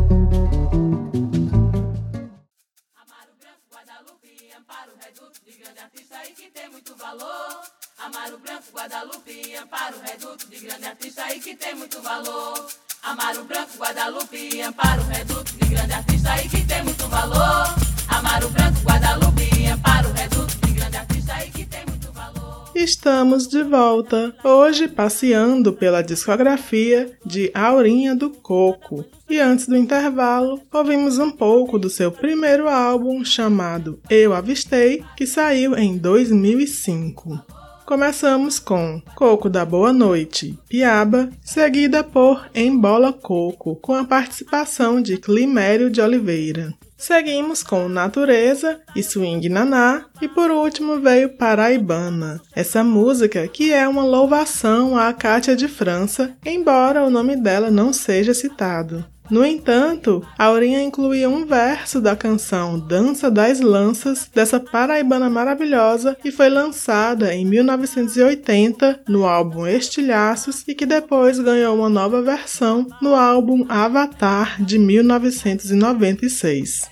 Tem 11.71 11.75
muito 11.77 12.01
valor. 12.01 12.67
Amaro 13.01 13.45
Branco, 13.45 13.77
Guadalupe, 13.77 14.61
Amparo, 14.61 15.03
Reduto 15.03 15.53
de 15.53 15.69
grande 15.69 15.93
artista 15.93 16.31
aí 16.33 16.49
que 16.49 16.65
tem 16.67 16.83
muito 16.83 17.07
valor. 17.07 17.65
Amaro 18.09 18.49
Branco, 18.49 18.77
Guadalupe, 18.83 19.67
Amparo, 19.67 20.11
Reduto 20.11 20.67
de 20.67 20.73
grande 20.73 20.97
artista 20.97 21.33
aí 21.33 21.49
que 21.49 21.65
tem 21.65 21.85
muito 21.87 22.11
valor. 22.11 22.71
Estamos 22.75 23.47
de 23.47 23.63
volta, 23.63 24.35
hoje 24.43 24.89
passeando 24.89 25.71
pela 25.71 26.01
discografia 26.01 27.17
de 27.25 27.49
Aurinha 27.53 28.13
do 28.13 28.29
Coco. 28.29 29.05
E 29.29 29.39
antes 29.39 29.65
do 29.65 29.77
intervalo, 29.77 30.61
ouvimos 30.73 31.19
um 31.19 31.31
pouco 31.31 31.79
do 31.79 31.89
seu 31.89 32.11
primeiro 32.11 32.67
álbum 32.67 33.23
chamado 33.23 33.97
Eu 34.09 34.33
Avistei, 34.33 35.05
que 35.15 35.25
saiu 35.25 35.77
em 35.77 35.97
2005. 35.97 37.60
Começamos 37.91 38.57
com 38.57 39.01
Coco 39.15 39.49
da 39.49 39.65
Boa 39.65 39.91
Noite, 39.91 40.57
Piaba, 40.69 41.29
seguida 41.43 42.01
por 42.01 42.49
Embola 42.55 43.11
Coco, 43.11 43.75
com 43.75 43.93
a 43.93 44.05
participação 44.05 45.01
de 45.01 45.17
Climério 45.17 45.89
de 45.89 45.99
Oliveira. 45.99 46.73
Seguimos 46.97 47.61
com 47.61 47.89
Natureza 47.89 48.79
e 48.95 49.03
Swing 49.03 49.49
Naná 49.49 50.05
e 50.21 50.27
por 50.29 50.51
último 50.51 51.01
veio 51.01 51.35
Paraibana, 51.35 52.39
essa 52.55 52.81
música 52.81 53.45
que 53.49 53.73
é 53.73 53.85
uma 53.85 54.05
louvação 54.05 54.95
à 54.95 55.11
Cátia 55.11 55.53
de 55.53 55.67
França, 55.67 56.33
embora 56.45 57.03
o 57.03 57.09
nome 57.09 57.35
dela 57.35 57.69
não 57.69 57.91
seja 57.91 58.33
citado. 58.33 59.03
No 59.31 59.43
entanto, 59.45 60.21
Aurinha 60.37 60.83
incluía 60.83 61.29
um 61.29 61.45
verso 61.45 62.01
da 62.01 62.17
canção 62.17 62.77
Dança 62.77 63.31
das 63.31 63.61
Lanças 63.61 64.29
dessa 64.35 64.59
paraibana 64.59 65.29
maravilhosa 65.29 66.17
que 66.21 66.31
foi 66.31 66.49
lançada 66.49 67.33
em 67.33 67.45
1980 67.45 69.03
no 69.07 69.25
álbum 69.25 69.65
Estilhaços 69.65 70.65
e 70.67 70.75
que 70.75 70.85
depois 70.85 71.39
ganhou 71.39 71.77
uma 71.77 71.87
nova 71.87 72.21
versão 72.21 72.85
no 73.01 73.15
álbum 73.15 73.65
Avatar 73.69 74.61
de 74.61 74.77
1996. 74.77 76.91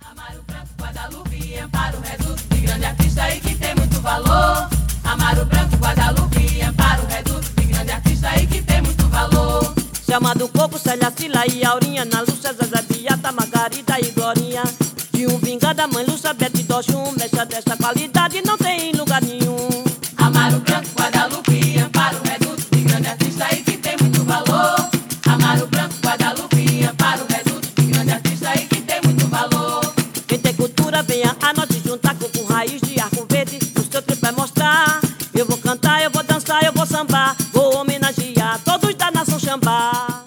Amaro 0.00 0.42
Branco, 0.46 0.68
Guadalupe, 0.80 1.58
Amparo, 1.58 1.98
Reduto 2.00 2.42
de 2.54 2.60
grande 2.60 2.84
artista 2.86 3.22
aí 3.22 3.40
que 3.40 3.54
tem 3.54 3.74
muito 3.74 4.00
valor. 4.00 4.68
Amaro 5.04 5.44
Branco, 5.44 5.76
Guadalupe, 5.76 6.62
Amparo, 6.62 7.04
Reduto 7.06 7.50
de 7.60 7.66
grande 7.66 7.92
artista 7.92 8.28
aí 8.30 8.46
que 8.46 8.62
tem 8.62 8.80
muito 8.82 9.06
valor. 9.08 9.74
Chamado 10.08 10.48
Coco, 10.48 10.78
Célia, 10.78 11.12
Sila 11.14 11.46
e 11.46 11.62
Aurinha 11.64 12.04
Na 12.06 12.20
Lúcia, 12.22 12.52
Zezé, 12.54 12.80
Beata, 12.82 13.30
Margarida 13.30 14.00
e 14.00 14.10
Glorinha 14.10 14.62
De 15.12 15.26
um 15.26 15.36
vingada 15.38 15.86
mãe, 15.86 16.04
Lúcia, 16.06 16.32
Bete, 16.32 16.62
Doce 16.62 16.96
Um 16.96 17.12
mexa 17.12 17.44
desta 17.44 17.76
qualidade 17.76 18.40
não 18.42 18.56
tem 18.56 18.97
cultura, 31.28 31.36
venha 31.36 31.36
a 31.40 31.52
nós 31.52 31.68
se 31.68 31.80
juntar 31.80 32.16
com, 32.16 32.28
com 32.28 32.44
raiz 32.44 32.80
de 32.80 33.00
arco 33.00 33.26
verde 33.28 33.58
O 33.78 33.92
seu 33.92 34.02
tripé 34.02 34.32
mostrar 34.32 35.00
Eu 35.34 35.44
vou 35.44 35.58
cantar, 35.58 36.02
eu 36.02 36.10
vou 36.10 36.22
dançar, 36.22 36.64
eu 36.64 36.72
vou 36.72 36.86
sambar 36.86 37.36
Vou 37.52 37.76
homenagear 37.76 38.60
todos 38.64 38.94
da 38.94 39.10
nação 39.10 39.38
xambá 39.38 40.24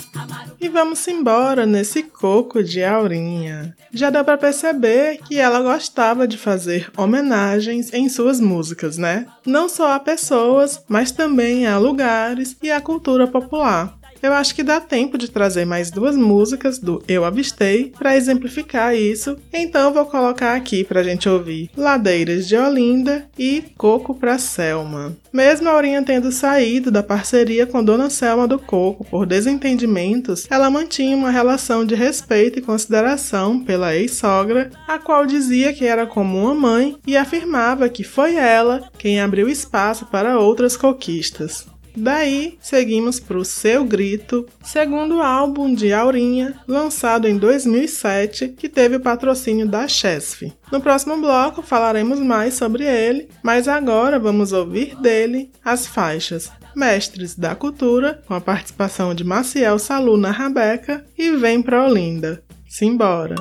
E 0.59 0.69
vamos 0.69 1.07
embora 1.07 1.65
nesse 1.65 2.03
coco 2.03 2.63
de 2.63 2.83
Aurinha. 2.83 3.75
Já 3.91 4.09
dá 4.09 4.23
pra 4.23 4.37
perceber 4.37 5.19
que 5.27 5.37
ela 5.37 5.61
gostava 5.61 6.27
de 6.27 6.37
fazer 6.37 6.91
homenagens 6.95 7.91
em 7.93 8.07
suas 8.07 8.39
músicas, 8.39 8.97
né? 8.97 9.25
Não 9.45 9.67
só 9.67 9.93
a 9.93 9.99
pessoas, 9.99 10.83
mas 10.87 11.11
também 11.11 11.65
a 11.65 11.77
lugares 11.77 12.55
e 12.61 12.71
a 12.71 12.79
cultura 12.79 13.27
popular. 13.27 13.97
Eu 14.21 14.33
acho 14.33 14.53
que 14.53 14.63
dá 14.63 14.79
tempo 14.79 15.17
de 15.17 15.29
trazer 15.29 15.65
mais 15.65 15.89
duas 15.89 16.15
músicas 16.15 16.77
do 16.77 17.03
Eu 17.07 17.25
Avistei 17.25 17.91
para 17.97 18.15
exemplificar 18.15 18.95
isso, 18.95 19.37
então 19.51 19.93
vou 19.93 20.05
colocar 20.05 20.55
aqui 20.55 20.83
pra 20.83 21.01
gente 21.01 21.27
ouvir 21.27 21.71
Ladeiras 21.75 22.47
de 22.47 22.55
Olinda 22.55 23.25
e 23.37 23.63
Coco 23.77 24.13
pra 24.13 24.37
Selma. 24.37 25.17
Mesmo 25.33 25.69
a 25.69 25.71
Aurinha 25.71 26.03
tendo 26.03 26.31
saído 26.31 26.91
da 26.91 27.01
parceria 27.01 27.65
com 27.65 27.83
Dona 27.83 28.09
Selma 28.09 28.47
do 28.47 28.59
Coco 28.59 29.03
por 29.05 29.25
desentendimentos, 29.25 30.45
ela 30.49 30.69
mantinha 30.69 31.17
uma 31.17 31.31
relação 31.31 31.85
de 31.85 31.95
respeito 31.95 32.59
e 32.59 32.61
consideração 32.61 33.63
pela 33.63 33.95
ex-sogra, 33.95 34.69
a 34.87 34.99
qual 34.99 35.25
dizia 35.25 35.73
que 35.73 35.85
era 35.85 36.05
como 36.05 36.37
uma 36.37 36.53
mãe 36.53 36.95
e 37.07 37.17
afirmava 37.17 37.89
que 37.89 38.03
foi 38.03 38.35
ela 38.35 38.83
quem 38.97 39.19
abriu 39.19 39.49
espaço 39.49 40.05
para 40.05 40.37
outras 40.37 40.77
conquistas. 40.77 41.70
Daí, 41.95 42.57
seguimos 42.61 43.19
para 43.19 43.37
o 43.37 43.45
Seu 43.45 43.83
Grito, 43.83 44.47
segundo 44.63 45.21
álbum 45.21 45.73
de 45.73 45.93
Aurinha, 45.93 46.55
lançado 46.67 47.27
em 47.27 47.37
2007, 47.37 48.49
que 48.49 48.69
teve 48.69 48.95
o 48.95 49.01
patrocínio 49.01 49.67
da 49.67 49.87
Chesf. 49.87 50.53
No 50.71 50.81
próximo 50.81 51.17
bloco 51.17 51.61
falaremos 51.61 52.19
mais 52.19 52.53
sobre 52.53 52.85
ele, 52.85 53.29
mas 53.43 53.67
agora 53.67 54.17
vamos 54.17 54.53
ouvir 54.53 54.95
dele 54.95 55.51
as 55.63 55.85
faixas 55.85 56.49
Mestres 56.75 57.35
da 57.35 57.55
Cultura, 57.55 58.21
com 58.25 58.33
a 58.33 58.41
participação 58.41 59.13
de 59.13 59.23
Maciel 59.23 59.77
Salu 59.77 60.17
na 60.17 60.31
Rabeca, 60.31 61.05
e 61.17 61.31
Vem 61.31 61.61
Pra 61.61 61.85
Olinda. 61.85 62.43
Simbora! 62.67 63.35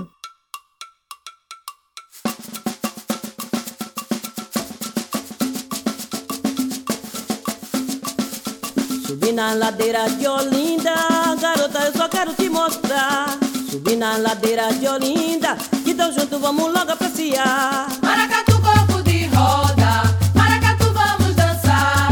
Na 9.41 9.55
ladeira 9.55 10.07
de 10.07 10.29
Olinda, 10.29 10.93
garota, 11.41 11.79
eu 11.87 11.93
só 11.95 12.07
quero 12.11 12.35
te 12.35 12.51
mostrar. 12.51 13.39
Subi 13.71 13.97
na 13.97 14.19
ladeira 14.19 14.71
de 14.75 14.87
Olinda, 14.87 15.57
então 15.87 16.13
junto 16.13 16.39
vamos 16.39 16.71
logo 16.71 16.93
apreciar. 16.93 17.87
Maracatu, 18.03 18.61
corpo 18.61 19.03
de 19.03 19.25
roda, 19.29 20.03
maracatu, 20.35 20.93
vamos 20.93 21.35
dançar. 21.35 22.11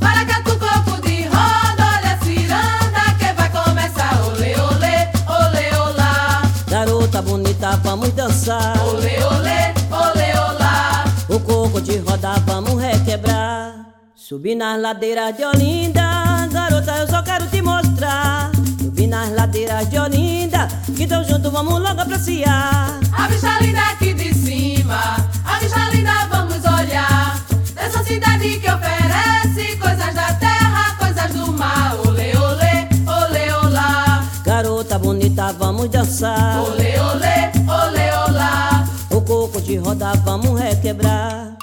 Maracatu, 0.00 0.58
corpo 0.58 1.00
de 1.06 1.22
roda, 1.26 1.84
olha 1.96 2.12
a 2.14 2.24
ciranda 2.24 3.04
que 3.20 3.32
vai 3.34 3.50
começar. 3.52 4.20
Olê, 4.26 4.54
olê, 4.56 4.96
olê, 5.28 5.76
olá. 5.78 6.42
Garota 6.68 7.22
bonita, 7.22 7.76
vamos 7.84 8.08
dançar. 8.14 8.76
Olê, 8.84 9.22
olê, 9.22 9.72
olê, 9.92 10.32
olá. 10.50 11.04
O 11.28 11.38
coco 11.38 11.80
de 11.80 11.98
roda, 11.98 12.32
vamos 12.44 12.82
requebrar. 12.82 13.84
Subi 14.16 14.54
nas 14.54 14.80
ladeiras 14.80 15.36
de 15.36 15.44
Olinda, 15.44 16.43
garota, 16.68 16.92
eu 16.92 17.08
só 17.08 17.22
quero 17.22 17.46
te 17.48 17.60
mostrar. 17.60 18.50
Subi 18.80 19.06
nas 19.06 19.30
ladeiras 19.32 19.88
de 19.88 19.98
Olinda, 19.98 20.68
então 20.98 21.22
junto 21.24 21.50
vamos 21.50 21.80
logo 21.80 22.00
apreciar. 22.00 22.98
A 23.12 23.28
vista 23.28 23.58
linda 23.60 23.82
aqui 23.92 24.14
de 24.14 24.32
cima, 24.34 25.16
a 25.44 25.58
vista 25.58 25.90
linda 25.90 26.26
vamos 26.30 26.64
olhar. 26.64 27.38
Dessa 27.74 28.02
cidade 28.04 28.58
que 28.58 28.70
oferece 28.70 29.76
coisas 29.76 30.14
da 30.14 30.32
terra, 30.34 30.96
coisas 30.98 31.32
do 31.32 31.52
mar. 31.52 31.96
Olê, 32.06 32.34
olê, 32.36 32.88
olê, 33.06 33.52
olá. 33.52 34.24
Garota 34.44 34.98
bonita, 34.98 35.52
vamos 35.52 35.90
dançar. 35.90 36.60
Olê, 36.60 36.98
olê, 36.98 37.52
olê, 37.68 38.10
olá. 38.28 38.84
O 39.10 39.20
coco 39.20 39.60
de 39.60 39.76
roda, 39.76 40.12
vamos 40.24 40.58
requebrar. 40.58 41.53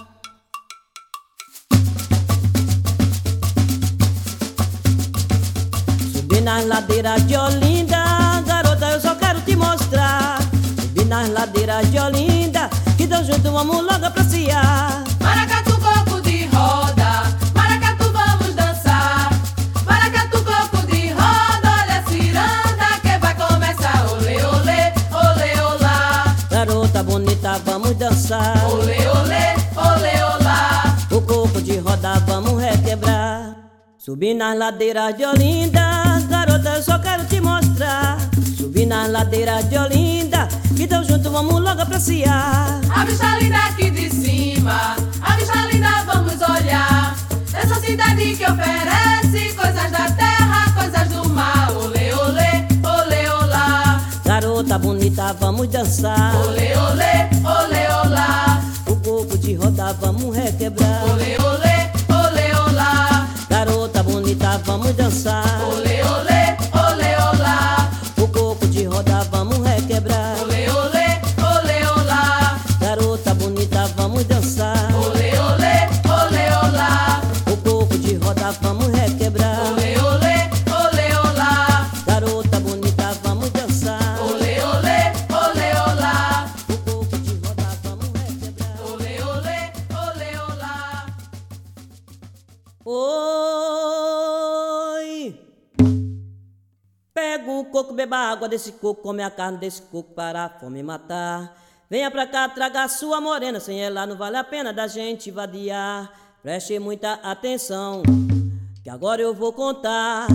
Nas 6.51 6.65
ladeiras 6.67 7.25
de 7.27 7.37
Olinda, 7.37 8.03
garota, 8.45 8.89
eu 8.89 8.99
só 8.99 9.15
quero 9.15 9.39
te 9.41 9.55
mostrar. 9.55 10.37
Subir 10.81 11.05
nas 11.05 11.29
ladeiras 11.29 11.89
de 11.89 11.97
Olinda, 11.97 12.69
que 12.97 13.07
dão 13.07 13.23
junto 13.23 13.49
vamos 13.53 13.77
logo 13.77 14.05
apreciar. 14.05 15.01
Maracatu, 15.21 15.79
coco 15.79 16.21
de 16.21 16.47
roda, 16.47 17.23
maracatu, 17.55 18.11
vamos 18.11 18.53
dançar. 18.53 19.29
Maracatu, 19.85 20.43
coco 20.43 20.85
de 20.87 21.11
roda, 21.13 21.69
olha 21.83 21.99
a 21.99 22.09
ciranda 22.09 22.89
que 23.01 23.17
vai 23.17 23.35
começar. 23.35 24.05
Olê, 24.11 24.35
olê, 24.43 24.93
olê, 25.23 25.61
olá. 25.61 26.35
Garota 26.49 27.01
bonita, 27.01 27.61
vamos 27.63 27.95
dançar. 27.95 28.61
Olê, 28.65 28.97
olê, 29.07 29.55
olê, 29.77 30.15
olá. 30.35 30.97
O 31.11 31.21
corpo 31.21 31.61
de 31.61 31.77
roda 31.77 32.19
vamos 32.27 32.61
requebrar. 32.61 33.55
Subir 33.97 34.33
nas 34.33 34.57
ladeiras 34.57 35.15
de 35.15 35.23
Olinda, 35.23 36.10
garota, 36.51 36.69
eu 36.69 36.83
só 36.83 36.99
quero 36.99 37.25
te 37.25 37.39
mostrar. 37.39 38.17
Subir 38.57 38.85
nas 38.85 39.09
ladeiras 39.09 39.69
de 39.69 39.77
Olinda, 39.77 40.47
dão 40.89 41.03
junto 41.03 41.29
vamos 41.31 41.61
logo 41.61 41.81
apreciar. 41.81 42.81
A 42.93 43.05
vista 43.05 43.37
linda 43.37 43.57
aqui 43.57 43.89
de 43.89 44.09
cima, 44.09 44.95
a 45.21 45.35
vista 45.35 45.65
linda 45.71 46.03
vamos 46.05 46.33
olhar. 46.33 47.15
Essa 47.53 47.75
cidade 47.79 48.35
que 48.35 48.43
oferece 48.43 49.53
coisas 49.55 49.91
da 49.91 50.11
terra, 50.11 50.71
coisas 50.73 51.07
do 51.09 51.29
mar. 51.29 51.71
Olê, 51.71 52.13
olê, 52.13 52.67
olê, 52.83 53.29
olá. 53.29 54.01
Garota 54.25 54.77
bonita, 54.77 55.33
vamos 55.39 55.67
dançar. 55.67 56.35
Olê, 56.35 56.75
olê, 56.75 57.29
olê, 57.45 57.87
olá. 58.05 58.61
O 58.87 58.95
corpo 58.97 59.37
de 59.37 59.53
roda 59.55 59.93
vamos 59.93 60.35
requebrar. 60.35 61.03
Olê, 61.11 61.37
olê, 61.37 61.89
olê, 62.09 62.53
olá. 62.69 63.27
Garota 63.49 64.03
bonita, 64.03 64.57
vamos 64.65 64.93
dançar. 64.95 65.45
Olê, 65.73 65.90
beba 98.01 98.17
água 98.17 98.49
desse 98.49 98.71
coco, 98.73 99.01
come 99.01 99.21
a 99.21 99.29
carne 99.29 99.59
desse 99.59 99.81
coco 99.83 100.11
para 100.13 100.45
a 100.45 100.49
fome 100.49 100.81
matar. 100.81 101.55
Venha 101.89 102.09
pra 102.09 102.25
cá, 102.25 102.49
traga 102.49 102.83
a 102.83 102.87
sua 102.87 103.21
morena, 103.21 103.59
sem 103.59 103.79
ela 103.79 104.07
não 104.07 104.15
vale 104.15 104.37
a 104.37 104.43
pena 104.43 104.73
da 104.73 104.87
gente 104.87 105.29
vadiar. 105.29 106.11
Preste 106.41 106.79
muita 106.79 107.13
atenção, 107.21 108.01
que 108.83 108.89
agora 108.89 109.21
eu 109.21 109.35
vou 109.35 109.53
contar. 109.53 110.27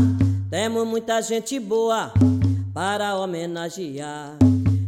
Temos 0.48 0.86
muita 0.86 1.20
gente 1.20 1.58
boa 1.58 2.12
para 2.72 3.16
homenagear. 3.16 4.36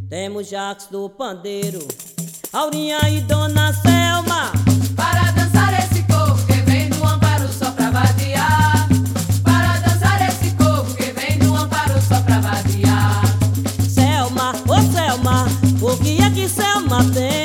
Temos 0.09 0.47
Jacques 0.47 0.87
do 0.87 1.09
Pandeiro, 1.09 1.85
Aurinha 2.53 2.99
e 3.09 3.19
Dona 3.21 3.73
Selma. 3.73 4.51
Para 4.95 5.31
dançar 5.31 5.48
o 15.81 15.97
que 15.97 16.21
é 16.21 16.29
que 16.29 16.47
Selma 16.47 17.03
tem? 17.13 17.38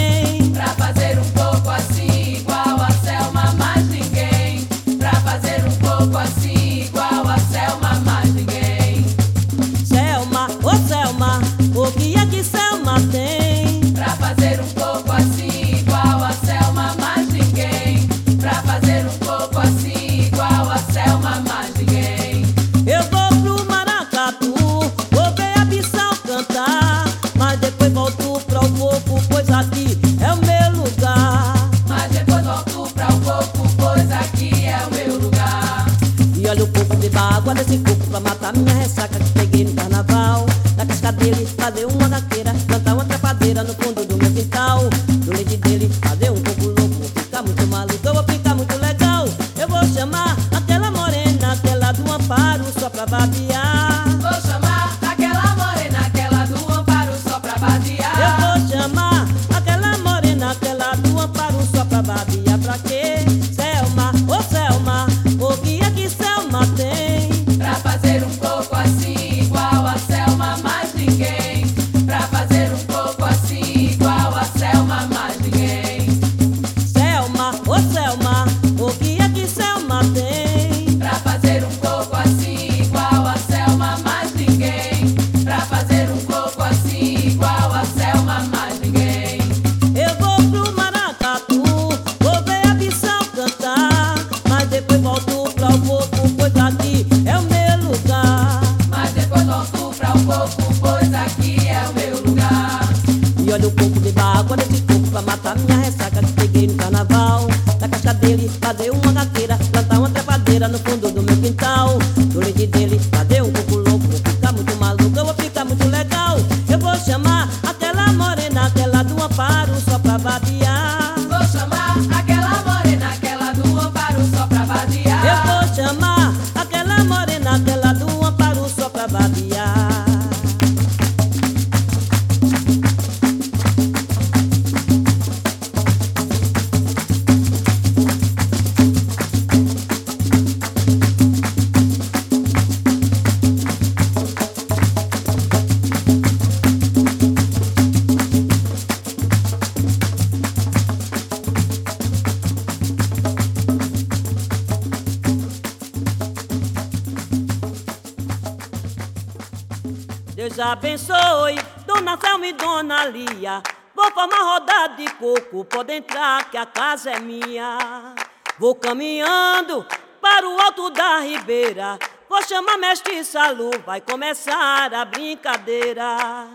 abençoe, 160.95 161.57
Dona 161.86 162.16
Selma 162.16 162.47
e 162.47 162.53
Dona 162.53 163.05
Lia. 163.07 163.62
Vou 163.95 164.11
formar 164.12 164.55
rodada 164.55 164.95
de 164.95 165.11
coco, 165.14 165.64
pode 165.64 165.92
entrar 165.92 166.49
que 166.51 166.57
a 166.57 166.66
casa 166.66 167.11
é 167.11 167.18
minha. 167.18 168.14
Vou 168.59 168.74
caminhando 168.74 169.84
para 170.20 170.49
o 170.49 170.61
alto 170.61 170.90
da 170.90 171.18
ribeira. 171.18 171.99
Vou 172.28 172.42
chamar 172.42 172.78
mestre 172.78 173.24
Salu, 173.24 173.70
vai 173.84 174.01
começar 174.01 174.92
a 174.95 175.05
brincadeira. 175.05 176.49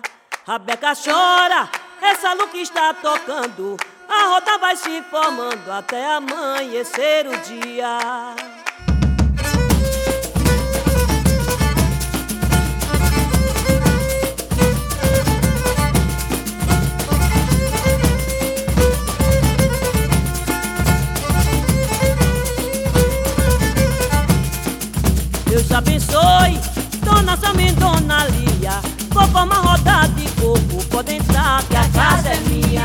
Rabeca 0.48 0.94
chora, 0.96 1.70
é 2.02 2.08
essa 2.08 2.34
Lu 2.34 2.48
que 2.48 2.62
está 2.62 2.94
tocando. 2.94 3.78
A 4.08 4.24
roda 4.30 4.58
vai 4.58 4.76
se 4.76 5.02
formando 5.04 5.70
até 5.70 6.14
amanhecer 6.14 7.28
o 7.28 7.38
dia. 7.38 8.36
abençoe. 25.80 26.60
Dona 27.04 27.38
Samir, 27.38 27.74
Dona 27.76 28.26
Lia 28.26 28.82
Vou 29.12 29.28
formar 29.30 29.62
roda 29.62 30.08
de 30.16 30.30
coco 30.32 30.86
Pode 30.90 31.14
entrar 31.16 31.64
que 31.64 31.76
a 31.76 31.88
casa 31.90 32.30
é 32.30 32.38
minha. 32.50 32.84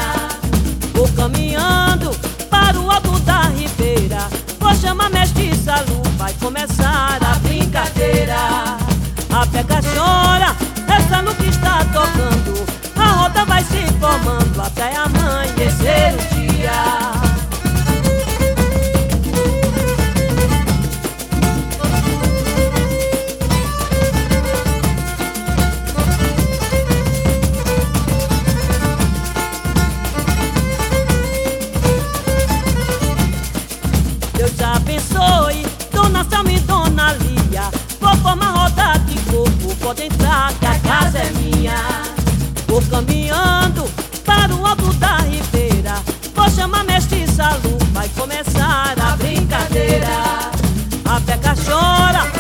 Vou 0.95 1.09
caminhando 1.09 2.11
para 2.49 2.79
o 2.79 2.91
alto 2.91 3.19
da 3.21 3.43
ribeira. 3.49 4.29
Vou 4.61 4.75
chamar 4.75 5.11
mestre 5.11 5.55
Salu 5.57 6.03
Vai 6.17 6.33
começar 6.35 7.19
a 7.23 7.39
brincadeira. 7.41 8.37
A 9.31 9.47
pega 9.47 9.81
chora 9.83 10.57
Essa 10.89 11.21
no 11.23 11.35
que 11.35 11.49
está 11.49 11.85
tocando. 11.93 12.65
A 12.97 13.07
roda 13.23 13.45
vai 13.45 13.65
se 13.65 13.87
formando 13.99 14.63
Até 14.63 14.97
amanhecer 14.97 16.15
o 16.15 16.35
dia. 16.35 17.14
pode 39.95 40.03
entrar 40.03 40.53
que 40.55 40.67
a 40.67 40.79
casa 40.81 41.19
é 41.19 41.31
minha. 41.31 41.77
Vou 42.67 42.83
caminhando 42.83 43.89
para 44.25 44.53
o 44.53 44.67
alto 44.67 44.93
da 44.95 45.19
ribeira. 45.19 45.95
Vou 46.35 46.51
chamar 46.51 46.85
mestre 46.85 47.27
Salu, 47.29 47.79
vai 47.93 48.09
começar 48.11 48.95
a 48.99 49.17
brincadeira. 49.17 50.09
A 51.05 51.21
peca 51.21 51.55
chora. 51.65 52.34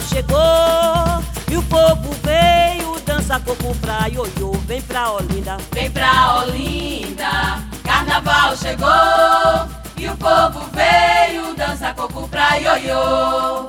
Carnaval 0.00 0.06
chegou 0.08 1.24
e 1.50 1.56
o 1.56 1.62
povo 1.64 2.14
veio 2.22 3.00
dança 3.00 3.38
coco 3.40 3.74
pra 3.76 4.08
ioiô. 4.08 4.52
Vem 4.66 4.80
pra 4.82 5.12
Olinda, 5.12 5.58
Vem 5.72 5.90
pra 5.90 6.36
Olinda, 6.40 7.62
carnaval 7.84 8.56
chegou 8.56 8.88
e 9.98 10.08
o 10.08 10.16
povo 10.16 10.60
veio 10.72 11.54
dança 11.54 11.92
coco 11.92 12.26
pra 12.28 12.56
ioiô. 12.56 13.68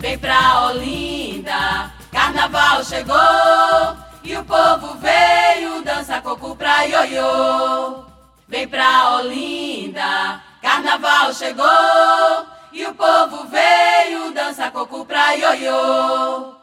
Vem 0.00 0.18
pra 0.18 0.66
Olinda, 0.66 1.92
carnaval 2.10 2.84
chegou 2.84 3.96
e 4.24 4.36
o 4.36 4.44
povo 4.44 4.96
veio 4.98 5.82
dança 5.84 6.20
coco 6.20 6.56
pra 6.56 6.82
ioiô. 6.86 8.04
Vem 8.48 8.66
pra 8.66 9.16
Olinda, 9.18 10.40
carnaval 10.60 11.32
chegou 11.32 12.57
e 12.78 12.86
o 12.86 12.94
povo 12.94 13.44
veio 13.48 14.32
dança 14.32 14.70
coco 14.70 15.04
pra 15.04 15.32
ioiô. 15.32 16.54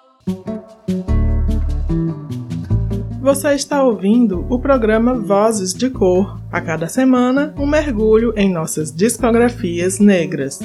Você 3.22 3.54
está 3.54 3.84
ouvindo 3.84 4.48
o 4.50 4.58
programa 4.58 5.16
Vozes 5.16 5.74
de 5.74 5.90
Cor. 5.90 6.40
A 6.50 6.62
cada 6.62 6.88
semana, 6.88 7.54
um 7.58 7.68
mergulho 7.68 8.34
em 8.38 8.50
nossas 8.50 8.96
discografias 8.96 10.00
negras. 10.00 10.60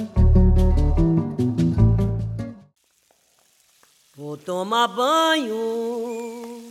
Vou 4.17 4.37
tomar 4.37 4.87
banho 4.87 6.63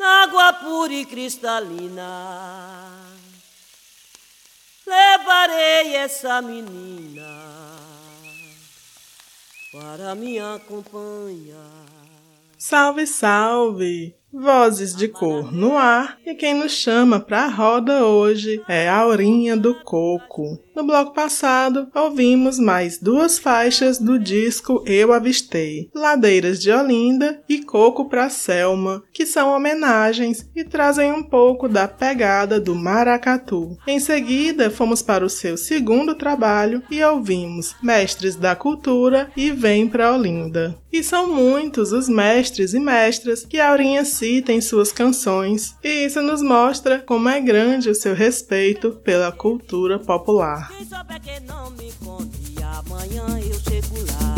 na 0.00 0.24
água 0.24 0.52
pura 0.54 0.94
e 0.94 1.04
cristalina. 1.04 3.05
Levarei 4.86 5.96
essa 5.96 6.40
menina 6.40 7.26
para 9.72 10.14
me 10.14 10.38
acompanhar. 10.38 11.86
Salve, 12.56 13.06
salve! 13.06 14.14
Vozes 14.32 14.94
de 14.94 15.08
cor 15.08 15.52
no 15.52 15.76
ar 15.76 16.18
e 16.24 16.34
quem 16.34 16.54
nos 16.54 16.72
chama 16.72 17.18
para 17.18 17.46
a 17.46 17.48
roda 17.48 18.04
hoje 18.04 18.62
é 18.68 18.88
a 18.88 18.98
Aurinha 18.98 19.56
do 19.56 19.74
Coco. 19.82 20.58
No 20.76 20.84
bloco 20.84 21.14
passado, 21.14 21.88
ouvimos 21.94 22.58
mais 22.58 22.98
duas 22.98 23.38
faixas 23.38 23.98
do 23.98 24.18
disco 24.18 24.84
Eu 24.84 25.10
Avistei, 25.10 25.88
Ladeiras 25.94 26.60
de 26.60 26.70
Olinda 26.70 27.42
e 27.48 27.62
Coco 27.62 28.10
pra 28.10 28.28
Selma, 28.28 29.02
que 29.10 29.24
são 29.24 29.56
homenagens 29.56 30.46
e 30.54 30.62
trazem 30.62 31.10
um 31.10 31.22
pouco 31.22 31.66
da 31.66 31.88
pegada 31.88 32.60
do 32.60 32.74
maracatu. 32.74 33.78
Em 33.86 33.98
seguida, 33.98 34.70
fomos 34.70 35.00
para 35.00 35.24
o 35.24 35.30
seu 35.30 35.56
segundo 35.56 36.14
trabalho 36.14 36.82
e 36.90 37.02
ouvimos 37.02 37.74
Mestres 37.82 38.36
da 38.36 38.54
Cultura 38.54 39.30
e 39.34 39.50
Vem 39.50 39.88
pra 39.88 40.14
Olinda. 40.14 40.76
E 40.92 41.02
são 41.02 41.26
muitos 41.26 41.92
os 41.92 42.08
mestres 42.08 42.72
e 42.72 42.80
mestras 42.80 43.44
que 43.44 43.60
Aurinha 43.60 44.04
cita 44.04 44.52
em 44.52 44.60
suas 44.60 44.92
canções, 44.92 45.74
e 45.82 46.06
isso 46.06 46.22
nos 46.22 46.40
mostra 46.40 46.98
como 46.98 47.28
é 47.28 47.40
grande 47.40 47.90
o 47.90 47.94
seu 47.94 48.14
respeito 48.14 48.92
pela 49.04 49.32
cultura 49.32 49.98
popular. 49.98 50.65
Quem 50.68 50.84
souber 50.86 51.20
que 51.20 51.40
não 51.40 51.70
me 51.70 51.92
conte, 52.04 52.54
amanhã 52.62 53.24
eu 53.38 53.58
chego 53.60 53.96
lá. 54.10 54.34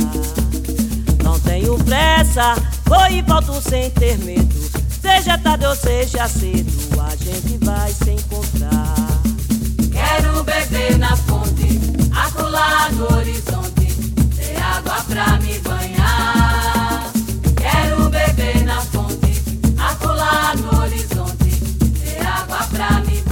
Não 1.24 1.40
tenho 1.40 1.76
pressa, 1.84 2.54
vou 2.84 3.06
e 3.10 3.22
volto 3.22 3.60
sem 3.62 3.90
ter 3.90 4.18
medo. 4.18 4.54
Seja 5.00 5.38
tarde 5.38 5.64
ou 5.64 5.74
seja 5.74 6.28
cedo, 6.28 7.00
a 7.00 7.16
gente 7.16 7.58
vai 7.64 7.92
se 7.92 8.10
encontrar. 8.10 8.94
Quero 9.90 10.44
beber 10.44 10.98
na 10.98 11.16
fonte, 11.16 11.80
acolá 12.14 12.90
no 12.90 13.16
horizonte, 13.16 13.86
ter 14.36 14.60
água 14.60 15.02
pra 15.04 15.38
me 15.38 15.58
banhar. 15.60 17.10
Quero 17.56 18.10
beber 18.10 18.64
na 18.64 18.80
fonte, 18.82 19.42
acolá 19.78 20.54
no 20.56 20.80
horizonte, 20.80 21.50
ter 22.02 22.26
água 22.26 22.66
pra 22.70 23.00
me 23.00 23.20
banhar. 23.22 23.27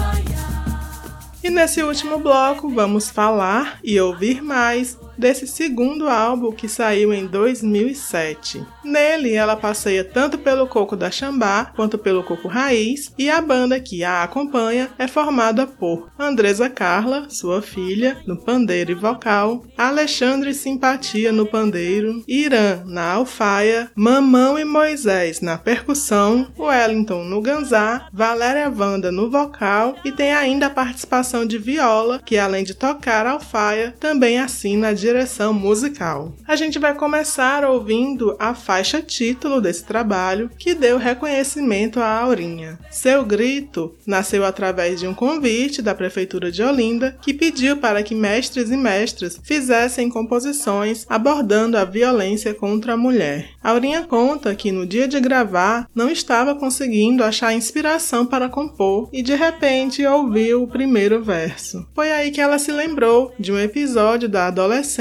E 1.47 1.51
nesse 1.51 1.81
último 1.81 2.19
bloco 2.19 2.69
vamos 2.69 3.09
falar 3.09 3.79
e 3.85 4.01
ouvir 4.01 4.43
mais 4.43 4.99
desse 5.17 5.47
segundo 5.47 6.09
álbum 6.09 6.53
que 6.53 6.69
saiu 6.69 7.13
em 7.13 7.27
2007. 7.27 8.65
Nele, 8.85 9.33
ela 9.33 9.57
passeia 9.57 10.05
tanto 10.05 10.39
pelo 10.39 10.67
coco 10.67 10.97
da 10.97 11.11
Xambá 11.11 11.73
quanto 11.75 11.99
pelo 11.99 12.23
coco 12.23 12.49
raiz, 12.49 13.13
e 13.19 13.29
a 13.29 13.41
banda 13.41 13.81
que 13.81 14.05
a 14.05 14.23
acompanha 14.23 14.91
é 14.99 15.09
formada 15.09 15.67
por 15.67 16.11
Andresa 16.19 16.69
Carla, 16.71 17.27
sua 17.29 17.61
filha, 17.61 18.19
no 18.27 18.37
pandeiro 18.37 18.93
e 18.93 18.95
vocal, 18.95 19.65
Alexandre 19.77 20.55
Simpatia 20.55 21.33
no 21.33 21.47
pandeiro, 21.47 22.23
Irã 22.27 22.83
na 22.87 23.13
alfaia, 23.13 23.91
Mamão 23.95 24.59
e 24.59 24.65
Moisés 24.65 25.41
na 25.41 25.59
percussão, 25.59 26.53
Wellington 26.59 27.25
no 27.25 27.41
ganzá, 27.41 28.09
Valéria 28.13 28.71
Wanda 28.71 29.11
no 29.11 29.31
vocal 29.31 29.97
e 30.05 30.13
tem 30.13 30.33
ainda 30.33 30.67
a 30.67 30.71
participação 30.71 31.45
de 31.45 31.59
Viola, 31.59 32.21
que 32.25 32.39
além 32.39 32.65
de 32.65 32.75
tocar 32.75 33.27
alfaia, 33.27 33.95
também 33.99 34.39
assina 34.39 34.89
a 34.89 34.95
direção 35.07 35.55
musical. 35.55 36.35
A 36.49 36.57
gente 36.57 36.81
vai 36.81 36.93
começar 36.93 37.65
ouvindo 37.65 38.35
a 38.41 38.55
faixa 38.55 39.01
título 39.01 39.61
desse 39.61 39.85
trabalho, 39.85 40.51
que 40.59 40.75
deu 40.75 40.99
reconhecimento 40.99 42.01
à 42.01 42.09
Aurinha. 42.21 42.77
Seu 42.91 43.25
Grito 43.25 43.95
nasceu 44.05 44.45
através 44.45 44.99
de 44.99 45.07
um 45.07 45.15
convite 45.15 45.81
da 45.81 45.95
Prefeitura 45.95 46.51
de 46.51 46.61
Olinda, 46.61 47.17
que 47.23 47.33
pediu 47.33 47.77
para 47.77 48.03
que 48.03 48.17
mestres 48.17 48.69
e 48.69 48.77
mestras 48.77 49.41
fizessem 49.45 50.09
composições 50.09 51.07
abordando 51.09 51.79
a 51.79 51.85
violência 51.85 52.53
contra 52.53 52.95
a 52.95 52.97
mulher. 52.97 53.51
Aurinha 53.63 54.03
conta 54.03 54.57
que 54.57 54.73
no 54.73 54.85
dia 54.85 55.07
de 55.07 55.21
gravar 55.21 55.89
não 55.95 56.11
estava 56.11 56.53
conseguindo 56.57 57.23
achar 57.23 57.55
inspiração 57.55 58.27
para 58.27 58.49
compor 58.49 59.09
e 59.13 59.23
de 59.23 59.37
repente 59.37 60.05
ouviu 60.05 60.65
o 60.65 60.69
primeiro 60.69 61.23
verso. 61.23 61.87
Foi 61.95 62.11
aí 62.11 62.33
que 62.33 62.41
ela 62.41 62.59
se 62.59 62.73
lembrou 62.73 63.33
de 63.39 63.53
um 63.53 63.59
episódio 63.59 64.29
da 64.29 64.49
adolescência 64.49 64.96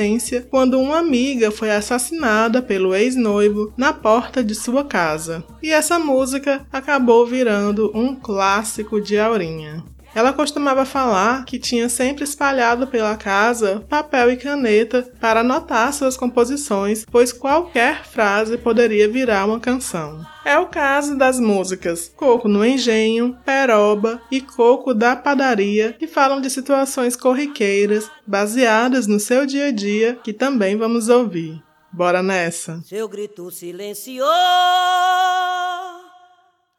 quando 0.50 0.80
uma 0.80 1.00
amiga 1.00 1.52
foi 1.52 1.72
assassinada 1.72 2.62
pelo 2.62 2.94
ex-noivo 2.94 3.74
na 3.78 3.94
porta 3.94 4.44
de 4.44 4.54
sua 4.54 4.84
casa. 4.84 5.44
E 5.62 5.72
essa 5.72 5.98
música 5.98 6.66
acabou 6.72 7.26
virando 7.26 7.92
um 7.94 8.16
clássico 8.16 9.00
de 9.00 9.18
Aurinha. 9.18 9.84
Ela 10.16 10.32
costumava 10.32 10.86
falar 10.86 11.44
que 11.44 11.60
tinha 11.60 11.90
sempre 11.90 12.24
espalhado 12.24 12.88
pela 12.88 13.18
casa 13.18 13.86
papel 13.90 14.32
e 14.32 14.38
caneta 14.38 15.04
para 15.20 15.42
anotar 15.42 15.92
suas 15.92 16.16
composições, 16.16 17.06
pois 17.12 17.34
qualquer 17.34 18.06
frase 18.06 18.58
poderia 18.58 19.10
virar 19.10 19.46
uma 19.46 19.60
canção. 19.60 20.26
É 20.46 20.58
o 20.58 20.68
caso 20.68 21.18
das 21.18 21.38
músicas 21.38 22.10
Coco 22.16 22.48
no 22.48 22.66
Engenho, 22.66 23.38
Peroba 23.44 24.22
e 24.32 24.40
Coco 24.40 24.94
da 24.94 25.18
Padaria, 25.18 25.92
que 25.92 26.08
falam 26.08 26.40
de 26.40 26.50
situações 26.50 27.18
corriqueiras 27.18 28.10
baseadas 28.26 29.08
no 29.08 29.20
seu 29.20 29.46
dia 29.46 29.66
a 29.68 29.72
dia, 29.72 30.18
que 30.24 30.32
também 30.32 30.78
vamos 30.78 31.10
ouvir. 31.10 31.62
Bora 31.92 32.24
nessa! 32.24 32.82
Seu 32.86 33.10
grito 33.10 33.52
silenciou 33.52 34.28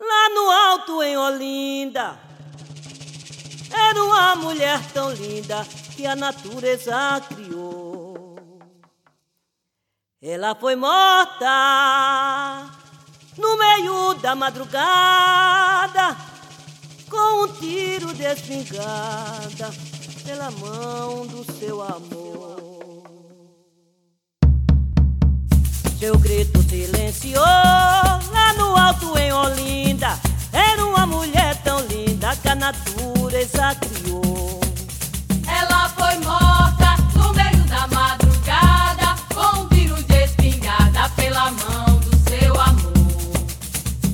lá 0.01 0.30
no 0.34 0.51
alto 0.51 1.03
em 1.03 1.18
Olinda. 1.18 2.36
Era 3.70 4.04
uma 4.04 4.36
mulher 4.36 4.80
tão 4.92 5.12
linda 5.12 5.64
que 5.94 6.06
a 6.06 6.14
natureza 6.14 7.20
criou. 7.28 8.36
Ela 10.22 10.54
foi 10.54 10.76
morta 10.76 11.46
no 13.36 13.56
meio 13.58 14.14
da 14.14 14.34
madrugada 14.34 16.16
com 17.08 17.44
um 17.44 17.48
tiro 17.54 18.12
de 18.14 18.24
pela 20.24 20.50
mão 20.52 21.26
do 21.26 21.44
seu 21.58 21.80
amor. 21.82 22.56
Seu 25.98 26.18
grito 26.18 26.62
silenciou 26.62 27.42
lá 27.42 28.52
no 28.58 28.76
alto 28.76 29.16
em 29.18 29.32
Olinda. 29.32 30.18
Era 30.52 30.84
uma 30.84 31.06
mulher 31.06 31.62
tão 31.62 31.80
linda 31.80 32.05
linda 32.16 32.34
que 32.36 32.48
a 32.48 32.54
natureza 32.54 33.76
criou. 33.80 34.60
Ela 35.46 35.88
foi 35.90 36.18
morta 36.24 36.96
no 37.14 37.32
meio 37.34 37.64
da 37.64 37.86
madrugada, 37.88 39.14
com 39.34 39.60
um 39.60 39.68
tiro 39.68 40.02
de 40.02 40.24
espingarda 40.24 41.10
pela 41.10 41.50
mão 41.50 41.98
do 41.98 42.30
seu 42.30 42.58
amor. 42.58 42.92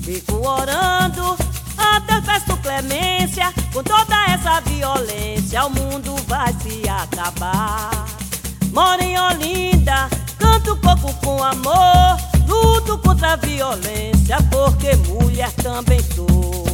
Fico 0.03 0.47
orando, 0.47 1.37
até 1.79 2.21
peço 2.21 2.57
clemência, 2.59 3.53
com 3.73 3.83
toda 3.83 4.17
essa 4.27 4.61
violência 4.63 5.65
o 5.65 5.71
mundo 5.71 6.17
vai 6.27 6.53
se 6.55 6.89
acabar. 6.89 8.07
Moro 8.73 9.03
em 9.03 9.19
Olinda, 9.19 10.09
canto 10.39 10.77
pouco 10.77 11.15
com 11.25 11.43
amor, 11.43 12.17
luto 12.49 12.99
contra 12.99 13.35
a 13.35 13.37
violência, 13.37 14.39
porque 14.51 14.97
mulher 14.97 15.53
também 15.53 16.01
sou. 16.15 16.72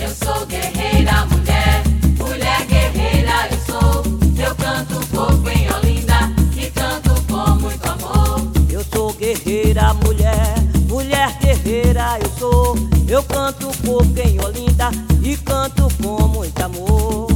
Eu 0.00 0.08
sou 0.14 0.46
guerreira, 0.46 1.26
mulher, 1.26 1.82
mulher 2.16 2.66
guerreira 2.66 3.48
eu 3.50 3.58
sou. 3.66 4.02
Eu 4.42 4.54
canto 4.54 4.94
fogo 5.08 5.48
em 5.50 5.70
Olinda 5.74 6.32
e 6.56 6.70
canto 6.70 7.22
com 7.28 7.50
muito 7.56 7.86
amor. 7.86 8.50
Eu 8.70 8.82
sou 8.90 9.12
guerreira, 9.12 9.92
mulher, 9.92 10.54
mulher 10.88 11.36
guerreira 11.38 12.18
eu 12.22 12.30
sou. 12.38 12.76
Eu 13.06 13.22
canto 13.24 13.70
fogo 13.84 14.18
em 14.24 14.42
Olinda 14.42 14.90
e 15.22 15.36
canto 15.36 15.86
com 16.02 16.28
muito 16.28 16.58
amor. 16.62 17.28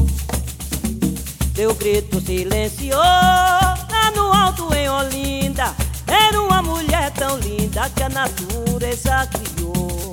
Teu 1.55 1.75
grito 1.75 2.19
silenciou 2.23 2.99
lá 2.99 4.11
no 4.17 4.33
alto 4.33 4.75
em 4.75 4.89
Olinda. 4.89 5.75
Era 6.07 6.41
uma 6.41 6.63
mulher 6.63 7.11
tão 7.11 7.39
linda 7.39 7.91
que 7.91 8.03
a 8.03 8.09
natureza 8.09 9.29
criou. 9.31 10.13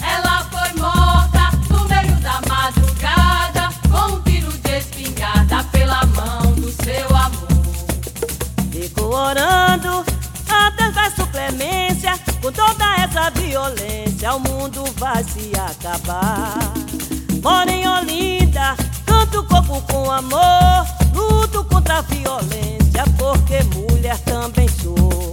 Ela 0.00 0.44
foi. 0.44 0.66
do 6.66 6.84
seu 6.84 7.16
amor. 7.16 7.46
Fico 8.72 9.02
orando 9.04 10.04
até 10.48 10.90
clemência. 11.30 12.12
Com 12.42 12.50
toda 12.50 12.84
essa 12.96 13.30
violência, 13.30 14.34
o 14.34 14.40
mundo 14.40 14.84
vai 14.96 15.22
se 15.22 15.52
acabar. 15.54 16.58
Moro 17.42 17.70
em 17.70 17.86
Olinda, 17.86 18.76
canto 19.06 19.44
corpo 19.44 19.80
com 19.82 20.10
amor. 20.10 20.86
Luto 21.14 21.62
contra 21.64 21.98
a 21.98 22.02
violência, 22.02 23.04
porque 23.16 23.62
mulher 23.74 24.18
também 24.20 24.68
sou. 24.68 25.32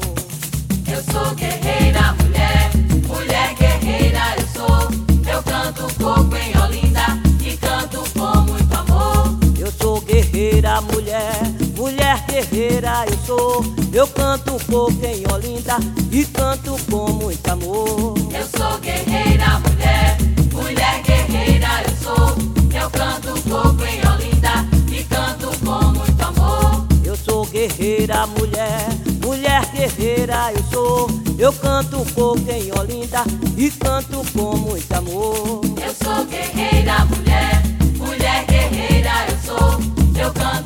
Eu 0.88 1.04
sou 1.12 1.34
guerreira, 1.36 2.16
mulher, 2.22 2.72
mulher 3.08 3.56
guerreira 3.56 4.36
eu 4.38 4.48
sou. 4.48 5.34
Eu 5.34 5.42
canto 5.44 5.94
corpo 5.96 6.36
em 6.36 6.56
Olinda. 6.62 7.23
mulher, 10.82 11.36
mulher 11.76 12.24
guerreira 12.28 13.06
eu 13.08 13.18
sou. 13.26 13.66
Eu 13.94 14.08
canto 14.08 14.58
pouco 14.66 15.06
em 15.06 15.24
Olinda 15.32 15.78
e 16.12 16.26
canto 16.26 16.76
com 16.90 17.12
muito 17.14 17.48
amor. 17.48 18.16
Eu 18.32 18.48
sou 18.48 18.80
guerreira, 18.80 19.60
mulher, 19.60 20.18
mulher 20.52 21.02
guerreira 21.04 21.68
eu 21.88 21.96
sou. 22.04 22.54
Eu 22.82 22.90
canto 22.90 23.42
pouco 23.48 23.84
em 23.84 24.00
Olinda 24.10 24.66
e 24.92 25.04
canto 25.04 25.48
com 25.60 25.86
muito 25.92 26.24
amor. 26.24 26.86
Eu 27.06 27.16
sou 27.18 27.46
guerreira, 27.46 28.26
mulher, 28.28 28.88
mulher 29.24 29.66
guerreira 29.72 30.52
eu 30.54 30.64
sou. 30.72 31.08
Eu 31.38 31.54
canto 31.54 32.06
pouco 32.14 32.50
em 32.50 32.72
Olinda 32.80 33.24
e 33.58 33.70
canto 33.72 34.24
com 34.34 34.58
muito 34.58 34.92
amor. 34.94 35.62
Eu 35.82 35.94
sou 36.04 36.26
guerreira, 36.26 37.06
mulher, 37.06 37.62
mulher 37.98 38.46
guerreira 38.46 39.12
eu 39.30 39.38
sou. 39.46 39.80
Eu 40.16 40.32
canto 40.34 40.63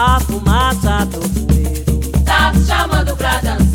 a 0.00 0.18
fumaça 0.20 1.04
do 1.04 1.20
poeiro. 1.44 2.22
Tá 2.24 2.50
te 2.52 2.64
chamando 2.64 3.14
pra 3.16 3.38
dançar. 3.40 3.69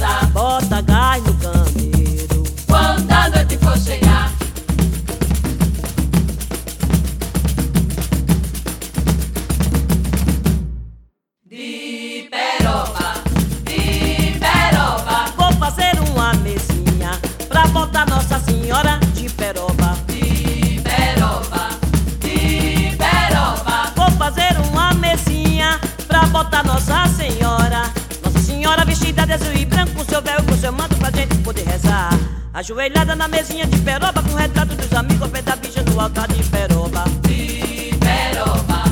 ajoelhada 32.85 33.15
na 33.15 33.27
mesinha 33.27 33.65
de 33.65 33.77
peroba 33.79 34.21
Com 34.21 34.35
retrato 34.35 34.75
dos 34.75 34.93
amigos 34.93 35.21
ao 35.23 35.41
da 35.41 35.55
bicha 35.55 35.83
do 35.83 35.99
altar 35.99 36.27
de 36.27 36.43
peroba. 36.43 37.03
De 37.23 37.95
peroba, 37.99 38.83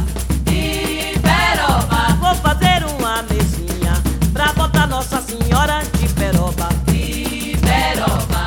de 0.46 1.20
peroba. 1.20 2.16
Vou 2.20 2.36
fazer 2.36 2.84
uma 2.86 3.22
mesinha 3.24 3.94
pra 4.34 4.52
botar 4.54 4.88
Nossa 4.88 5.22
Senhora 5.22 5.82
de 6.00 6.08
peroba. 6.14 6.70
De 6.88 7.58
peroba, 7.62 8.46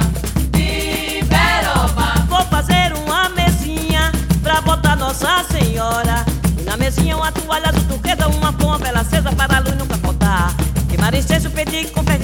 de 0.51 1.25
peroba. 1.27 2.27
Vou 2.29 2.43
fazer 2.47 2.93
uma 2.95 3.29
mesinha 3.29 4.11
pra 4.43 4.61
botar 4.61 4.97
Nossa 4.97 5.45
Senhora. 5.45 6.25
E 6.59 6.63
na 6.63 6.77
mesinha 6.77 7.17
uma 7.17 7.31
toalha 7.31 7.71
do 7.73 7.83
turquesa 7.85 8.27
Uma 8.27 8.53
pompa, 8.53 8.89
ela 8.89 9.01
acesa 9.01 9.31
para 9.33 9.59
a 9.59 9.61
luz 9.61 9.77
nunca 9.77 9.97
faltar. 9.99 10.55
Que 10.89 10.99
Maricêncio 10.99 11.51
pedi 11.51 11.85
com 11.87 12.03
fé 12.03 12.19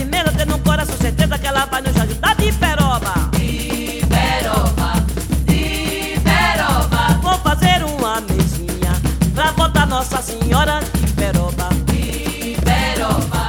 Nossa 10.02 10.20
Senhora 10.20 10.80
de 10.80 11.12
peroba. 11.12 11.68
de 11.86 12.56
peroba, 12.60 13.48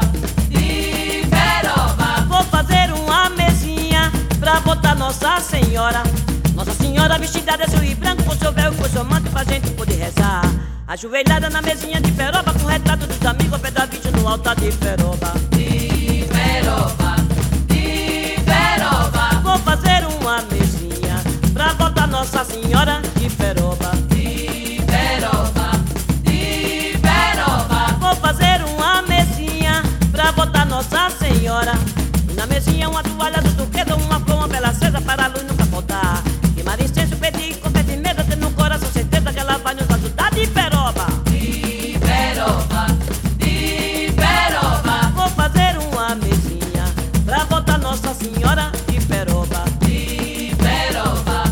de 0.50 1.26
peroba, 1.28 2.26
Vou 2.28 2.44
fazer 2.44 2.94
uma 2.94 3.28
mesinha 3.32 4.12
pra 4.40 4.60
botar 4.60 4.94
Nossa 4.94 5.40
Senhora. 5.40 6.04
Nossa 6.54 6.72
Senhora 6.76 7.18
vestida 7.18 7.58
de 7.58 7.64
azul 7.64 7.84
e 7.84 7.96
branco, 7.96 8.22
com 8.22 8.36
seu 8.36 8.52
véu 8.52 8.72
e 8.72 8.76
com 8.76 8.88
seu 8.88 9.04
manto 9.04 9.32
pra 9.32 9.44
gente 9.44 9.72
poder 9.72 9.96
rezar. 9.96 10.44
Ajoelhada 10.88 11.50
na 11.50 11.60
mesinha 11.60 12.00
de 12.00 12.12
peroba, 12.12 12.54
com 12.54 12.66
o 12.66 12.70
retrato 12.70 13.08
dos 13.08 13.26
amigos, 13.26 13.60
pé 13.60 13.72
da 13.72 13.86
vídeo 13.88 14.12
no 14.12 14.28
altar 14.28 14.56
de 14.56 14.72
peroba. 14.74 15.34
de 15.50 16.24
peroba, 16.32 17.16
de 17.66 18.36
peroba, 18.46 19.42
Vou 19.42 19.58
fazer 19.58 20.06
uma 20.22 20.40
mesinha 20.52 21.20
pra 21.52 21.74
botar 21.74 22.06
Nossa 22.06 22.46
Senhora 22.46 23.02
Senhora. 31.54 31.74
E 32.32 32.34
na 32.34 32.48
mesinha 32.48 32.90
uma 32.90 33.04
toalha 33.04 33.40
do 33.40 33.56
turquesa, 33.56 33.96
uma 33.96 34.20
flor, 34.20 34.38
uma 34.38 34.48
vela 34.48 34.70
acesa 34.70 35.00
para 35.00 35.26
a 35.26 35.28
luz 35.28 35.44
nunca 35.44 35.64
faltar. 35.66 36.24
E 36.58 36.64
Maricenso 36.64 37.16
pedir 37.18 37.56
com 37.58 37.70
fé 37.70 37.84
de 37.84 37.96
medo, 37.96 38.24
tendo 38.28 38.50
no 38.50 38.52
coração 38.54 38.90
certeza 38.92 39.32
que 39.32 39.40
ela 39.40 39.60
vai 39.60 39.76
nos 39.76 39.88
ajudar 39.88 40.32
de 40.32 40.48
peroba. 40.48 41.06
de 41.30 42.00
peroba, 42.00 42.88
de 43.38 44.12
peroba, 44.16 45.12
Vou 45.16 45.30
fazer 45.30 45.78
uma 45.78 46.16
mesinha 46.16 46.86
pra 47.24 47.46
botar 47.46 47.78
Nossa 47.78 48.16
Senhora 48.16 48.72
de 48.88 49.00
peroba. 49.06 49.64
de 49.82 50.56
peroba, 50.58 51.44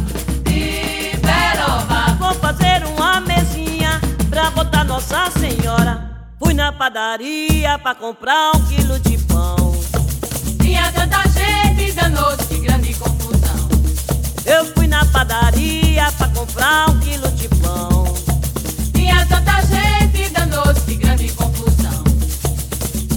de 0.43 1.19
peroba, 1.21 2.15
Vou 2.17 2.33
fazer 2.33 2.83
uma 2.87 3.21
mesinha 3.21 4.01
pra 4.31 4.49
botar 4.49 4.83
Nossa 4.83 5.29
Senhora. 5.39 6.09
Fui 6.39 6.55
na 6.55 6.71
padaria 6.71 7.77
pra 7.77 7.93
comprar 7.93 8.55
um 8.55 8.65
quilo 8.65 8.99
de 8.99 9.20
tanta 11.11 11.29
gente 11.29 11.91
danou-se 11.91 12.45
que 12.45 12.59
grande 12.59 12.93
confusão. 12.93 13.69
Eu 14.45 14.65
fui 14.73 14.87
na 14.87 15.05
padaria 15.05 16.09
pra 16.13 16.27
comprar 16.29 16.89
um 16.89 16.99
quilo 16.99 17.29
de 17.31 17.49
pão. 17.49 18.13
Tinha 18.93 19.25
tanta 19.25 19.61
gente 19.63 20.29
danou-se 20.29 20.81
que 20.81 20.95
grande 20.95 21.29
confusão. 21.33 22.03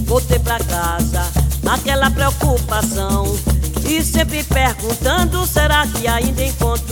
Voltei 0.04 0.40
pra 0.40 0.58
casa 0.58 1.24
naquela 1.62 2.10
preocupação. 2.10 3.36
E 3.86 4.02
sempre 4.02 4.42
perguntando: 4.42 5.46
será 5.46 5.86
que 5.86 6.08
ainda 6.08 6.44
encontro 6.44 6.83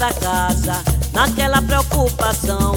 pra 0.00 0.14
casa 0.14 0.82
naquela 1.12 1.60
preocupação. 1.60 2.72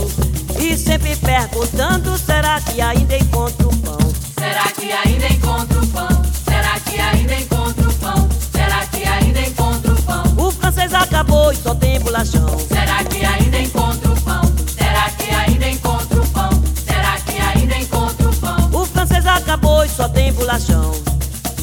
E 0.59 0.75
sempre 0.77 1.15
perguntando: 1.15 2.17
será 2.17 2.59
que 2.59 2.81
ainda 2.81 3.17
encontro 3.17 3.69
pão? 3.77 3.97
Será 4.37 4.63
que 4.73 4.91
ainda 4.91 5.27
encontro 5.29 5.87
pão? 5.87 6.09
Será 6.43 6.79
que 6.81 6.99
ainda 6.99 7.35
encontro 7.35 7.93
pão? 7.93 8.29
Será 8.51 8.85
que 8.87 9.07
ainda 9.07 9.39
encontro 9.39 9.95
pão? 10.03 10.23
O 10.37 10.51
francês 10.51 10.93
acabou 10.93 11.53
e 11.53 11.55
só 11.55 11.73
tem 11.73 11.97
bolachão. 12.01 12.59
Será 12.67 13.01
que 13.05 13.23
ainda 13.23 13.57
encontro 13.57 14.21
pão? 14.21 14.41
Será 14.77 15.09
que 15.11 15.29
ainda 15.33 15.69
encontro 15.69 16.27
pão? 16.27 16.49
Será 16.85 17.17
que 17.21 17.37
ainda 17.37 17.77
encontro 17.77 18.33
pão? 18.35 18.81
O 18.81 18.85
francês 18.85 19.25
acabou 19.25 19.85
e 19.85 19.89
só 19.89 20.09
tem 20.09 20.33
bolachão. 20.33 20.91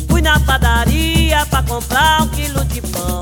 Fui 0.09 0.23
na 0.23 0.41
padaria 0.41 1.45
pra 1.51 1.63
comprar 1.63 2.23
um 2.23 2.29
quilo 2.29 2.65
de 2.65 2.81
pão. 2.81 3.20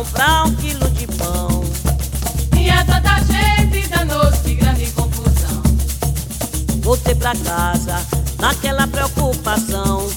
Comprar 0.00 0.46
um 0.46 0.54
quilo 0.54 0.88
de 0.92 1.06
pão. 1.08 1.62
Tinha 2.54 2.82
tanta 2.86 3.22
gente 3.22 3.86
danou-se 3.88 4.54
grande 4.54 4.86
confusão. 4.92 5.62
Voltei 6.80 7.14
pra 7.14 7.34
casa 7.36 8.00
naquela 8.38 8.86
preocupação. 8.86 10.08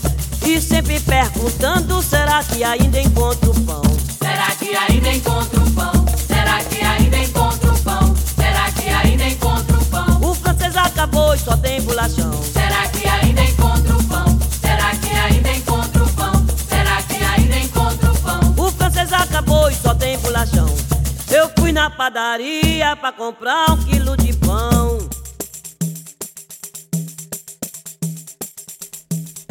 E 0.46 0.62
sempre 0.62 1.02
perguntando: 1.02 2.02
será 2.02 2.42
que 2.44 2.64
ainda 2.64 3.02
encontro 3.02 3.54
pão? 3.66 3.82
Será 4.20 4.56
que 4.56 4.74
ainda 4.74 5.10
encontro 5.10 5.72
pão? 5.72 6.06
Será 6.28 6.64
que 6.64 6.82
ainda 6.82 7.18
encontro 7.18 7.78
pão? 7.80 8.16
Será 8.36 8.72
que 8.72 8.90
ainda 8.90 9.26
encontro 9.26 9.86
pão? 9.86 10.30
O 10.30 10.34
francês 10.34 10.78
acabou 10.78 11.36
e 11.36 11.40
só 11.40 11.58
tem 11.58 11.82
bolachão. 11.82 12.32
Será 12.54 12.88
que 12.88 13.06
ainda 13.06 13.44
encontro 13.44 13.73
padaria 22.04 22.98
pra 22.98 23.14
comprar 23.14 23.72
um 23.72 23.82
quilo 23.86 24.18
de 24.18 24.34
pão. 24.34 24.98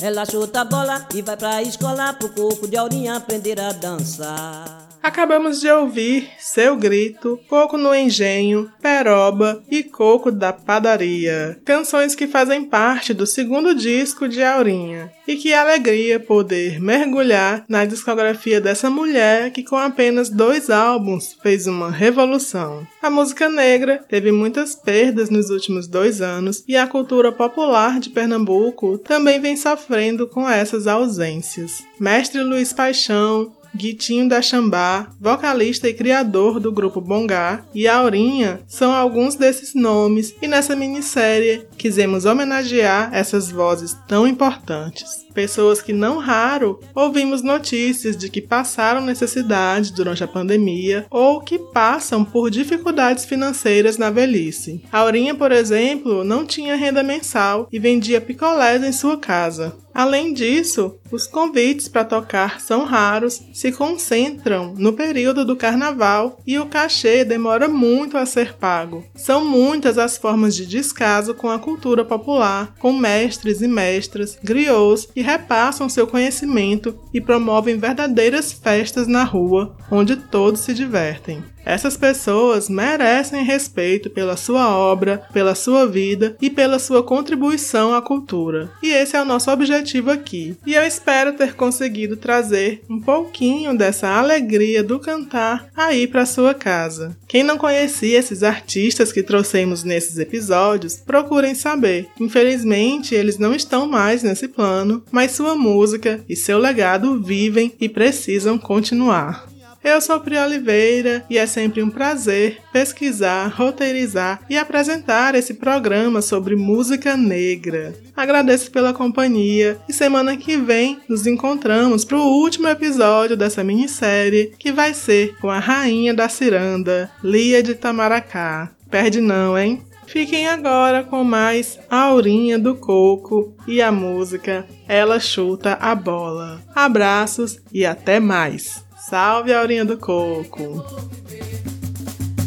Ela 0.02 0.26
chuta 0.26 0.60
a 0.60 0.64
bola 0.66 1.06
e 1.14 1.22
vai 1.22 1.34
pra 1.34 1.62
escola 1.62 2.12
pro 2.12 2.28
coco 2.28 2.68
de 2.68 2.76
aurinha 2.76 3.16
aprender 3.16 3.58
a 3.58 3.72
dançar. 3.72 4.81
Acabamos 5.02 5.60
de 5.60 5.68
ouvir 5.68 6.28
Seu 6.38 6.76
Grito, 6.76 7.40
Coco 7.48 7.76
no 7.76 7.92
Engenho, 7.92 8.70
Peroba 8.80 9.60
e 9.68 9.82
Coco 9.82 10.30
da 10.30 10.52
Padaria. 10.52 11.60
Canções 11.64 12.14
que 12.14 12.28
fazem 12.28 12.64
parte 12.64 13.12
do 13.12 13.26
segundo 13.26 13.74
disco 13.74 14.28
de 14.28 14.40
Aurinha. 14.44 15.12
E 15.26 15.34
que 15.34 15.52
alegria 15.52 16.20
poder 16.20 16.80
mergulhar 16.80 17.64
na 17.68 17.84
discografia 17.84 18.60
dessa 18.60 18.88
mulher 18.88 19.50
que, 19.50 19.64
com 19.64 19.76
apenas 19.76 20.28
dois 20.28 20.70
álbuns, 20.70 21.36
fez 21.42 21.66
uma 21.66 21.90
revolução. 21.90 22.86
A 23.02 23.10
música 23.10 23.48
negra 23.48 24.04
teve 24.08 24.30
muitas 24.30 24.76
perdas 24.76 25.30
nos 25.30 25.50
últimos 25.50 25.88
dois 25.88 26.20
anos 26.20 26.62
e 26.68 26.76
a 26.76 26.86
cultura 26.86 27.32
popular 27.32 27.98
de 27.98 28.10
Pernambuco 28.10 28.98
também 28.98 29.40
vem 29.40 29.56
sofrendo 29.56 30.28
com 30.28 30.48
essas 30.48 30.86
ausências. 30.86 31.82
Mestre 31.98 32.40
Luiz 32.42 32.72
Paixão, 32.72 33.52
Guitinho 33.74 34.28
da 34.28 34.42
Xambá, 34.42 35.08
vocalista 35.20 35.88
e 35.88 35.94
criador 35.94 36.60
do 36.60 36.70
grupo 36.70 37.00
Bongá, 37.00 37.64
e 37.74 37.88
Aurinha 37.88 38.60
são 38.66 38.92
alguns 38.92 39.34
desses 39.34 39.74
nomes, 39.74 40.34
e 40.42 40.46
nessa 40.46 40.76
minissérie 40.76 41.66
quisemos 41.76 42.24
homenagear 42.24 43.10
essas 43.12 43.50
vozes 43.50 43.96
tão 44.06 44.26
importantes. 44.26 45.26
Pessoas 45.34 45.80
que 45.80 45.92
não 45.92 46.18
raro 46.18 46.80
ouvimos 46.94 47.42
notícias 47.42 48.16
de 48.16 48.28
que 48.28 48.40
passaram 48.40 49.00
necessidade 49.00 49.92
durante 49.92 50.22
a 50.22 50.28
pandemia 50.28 51.06
ou 51.10 51.40
que 51.40 51.58
passam 51.58 52.24
por 52.24 52.50
dificuldades 52.50 53.24
financeiras 53.24 53.96
na 53.96 54.10
velhice. 54.10 54.82
Aurinha, 54.92 55.34
por 55.34 55.52
exemplo, 55.52 56.24
não 56.24 56.44
tinha 56.44 56.76
renda 56.76 57.02
mensal 57.02 57.68
e 57.72 57.78
vendia 57.78 58.20
picolés 58.20 58.82
em 58.82 58.92
sua 58.92 59.16
casa. 59.16 59.76
Além 59.94 60.32
disso, 60.32 60.96
os 61.10 61.26
convites 61.26 61.86
para 61.86 62.04
tocar 62.04 62.60
são 62.60 62.84
raros, 62.84 63.42
se 63.52 63.70
concentram 63.70 64.74
no 64.78 64.94
período 64.94 65.44
do 65.44 65.54
carnaval 65.54 66.40
e 66.46 66.58
o 66.58 66.66
cachê 66.66 67.24
demora 67.24 67.68
muito 67.68 68.16
a 68.16 68.24
ser 68.24 68.54
pago. 68.54 69.04
São 69.14 69.44
muitas 69.44 69.98
as 69.98 70.16
formas 70.16 70.56
de 70.56 70.64
descaso 70.64 71.34
com 71.34 71.50
a 71.50 71.58
cultura 71.58 72.04
popular, 72.04 72.74
com 72.78 72.92
mestres 72.92 73.60
e 73.60 73.68
mestras, 73.68 74.38
griots 74.42 75.08
repassam 75.22 75.88
seu 75.88 76.06
conhecimento 76.06 76.98
e 77.14 77.20
promovem 77.20 77.78
verdadeiras 77.78 78.52
festas 78.52 79.06
na 79.06 79.24
rua, 79.24 79.76
onde 79.90 80.16
todos 80.16 80.60
se 80.60 80.74
divertem. 80.74 81.42
Essas 81.64 81.96
pessoas 81.96 82.68
merecem 82.68 83.44
respeito 83.44 84.10
pela 84.10 84.36
sua 84.36 84.76
obra, 84.76 85.22
pela 85.32 85.54
sua 85.54 85.86
vida 85.86 86.36
e 86.40 86.50
pela 86.50 86.78
sua 86.78 87.02
contribuição 87.02 87.94
à 87.94 88.02
cultura. 88.02 88.70
E 88.82 88.90
esse 88.90 89.16
é 89.16 89.22
o 89.22 89.24
nosso 89.24 89.50
objetivo 89.50 90.10
aqui. 90.10 90.56
E 90.66 90.74
eu 90.74 90.82
espero 90.82 91.34
ter 91.34 91.54
conseguido 91.54 92.16
trazer 92.16 92.82
um 92.88 93.00
pouquinho 93.00 93.76
dessa 93.76 94.08
alegria 94.08 94.82
do 94.82 94.98
cantar 94.98 95.68
aí 95.76 96.06
para 96.06 96.26
sua 96.26 96.54
casa. 96.54 97.16
Quem 97.28 97.42
não 97.42 97.56
conhecia 97.56 98.18
esses 98.18 98.42
artistas 98.42 99.12
que 99.12 99.22
trouxemos 99.22 99.84
nesses 99.84 100.18
episódios, 100.18 100.96
procurem 100.96 101.54
saber. 101.54 102.08
Infelizmente, 102.20 103.14
eles 103.14 103.38
não 103.38 103.54
estão 103.54 103.86
mais 103.86 104.22
nesse 104.22 104.48
plano, 104.48 105.02
mas 105.10 105.32
sua 105.32 105.54
música 105.54 106.24
e 106.28 106.36
seu 106.36 106.58
legado 106.58 107.20
vivem 107.22 107.72
e 107.80 107.88
precisam 107.88 108.58
continuar. 108.58 109.51
Eu 109.84 110.00
sou 110.00 110.20
Pri 110.20 110.38
Oliveira 110.38 111.24
e 111.28 111.36
é 111.36 111.44
sempre 111.44 111.82
um 111.82 111.90
prazer 111.90 112.60
pesquisar, 112.72 113.48
roteirizar 113.48 114.40
e 114.48 114.56
apresentar 114.56 115.34
esse 115.34 115.54
programa 115.54 116.22
sobre 116.22 116.54
música 116.54 117.16
negra. 117.16 117.92
Agradeço 118.16 118.70
pela 118.70 118.94
companhia 118.94 119.76
e 119.88 119.92
semana 119.92 120.36
que 120.36 120.56
vem 120.56 121.00
nos 121.08 121.26
encontramos 121.26 122.04
para 122.04 122.16
o 122.16 122.42
último 122.42 122.68
episódio 122.68 123.36
dessa 123.36 123.64
minissérie 123.64 124.52
que 124.56 124.70
vai 124.70 124.94
ser 124.94 125.36
com 125.40 125.50
a 125.50 125.58
rainha 125.58 126.14
da 126.14 126.28
ciranda, 126.28 127.10
Lia 127.22 127.60
de 127.60 127.74
Tamaracá. 127.74 128.70
Perde 128.88 129.20
não, 129.20 129.58
hein? 129.58 129.82
Fiquem 130.06 130.46
agora 130.46 131.02
com 131.02 131.24
mais 131.24 131.80
Aurinha 131.90 132.56
do 132.56 132.76
Coco 132.76 133.56
e 133.66 133.82
a 133.82 133.90
música 133.90 134.64
Ela 134.86 135.18
Chuta 135.18 135.76
a 135.80 135.92
Bola. 135.94 136.62
Abraços 136.72 137.58
e 137.72 137.84
até 137.84 138.20
mais! 138.20 138.91
Salve, 139.08 139.52
Aurinha 139.52 139.84
do 139.84 139.96
Coco! 139.96 140.84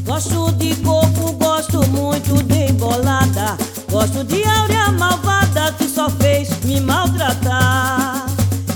Gosto 0.06 0.52
de 0.54 0.74
coco, 0.78 1.34
gosto 1.34 1.86
muito 1.90 2.42
de 2.44 2.72
embolada. 2.72 3.58
Gosto 3.92 4.24
de 4.24 4.42
áurea 4.46 4.90
malvada 4.94 5.74
que 5.78 5.84
só 5.90 6.10
fez 6.10 6.50
me 6.64 6.80
maltratar. 6.80 8.26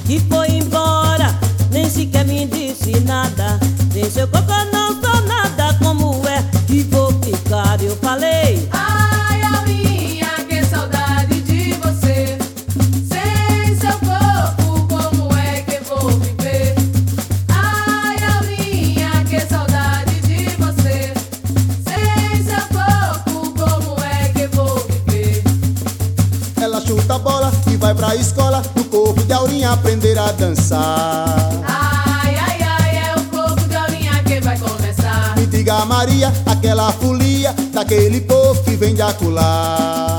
Que 0.06 0.20
foi 0.20 0.50
embora, 0.50 1.34
nem 1.72 1.90
sequer 1.90 2.26
me 2.26 2.46
disse 2.48 3.00
nada. 3.02 3.58
Sem 3.94 4.10
seu 4.10 4.28
coco 4.28 4.52
não 4.74 5.02
sou 5.02 5.22
nada, 5.22 5.74
como 5.80 6.28
é 6.28 6.44
que 6.68 6.84
vou 6.84 7.12
ficar? 7.24 7.82
Eu 7.82 7.96
falei. 7.98 8.68
Ai, 8.72 8.89
escola 28.20 28.62
No 28.76 28.84
corpo 28.86 29.24
de 29.24 29.34
Aurinha 29.34 29.72
aprender 29.72 30.18
a 30.18 30.32
dançar 30.32 31.52
Ai, 31.68 32.36
ai, 32.36 32.60
ai, 32.62 32.98
é 32.98 33.16
o 33.16 33.24
corpo 33.26 33.68
de 33.68 33.76
Aurinha 33.76 34.24
que 34.24 34.40
vai 34.42 34.58
começar. 34.58 35.36
Me 35.38 35.46
diga 35.46 35.86
Maria, 35.86 36.34
aquela 36.46 36.92
folia 36.92 37.54
Daquele 37.74 38.22
povo 38.22 38.64
que 38.64 38.76
vem 38.76 38.94
de 38.94 39.02
acular 39.02 40.19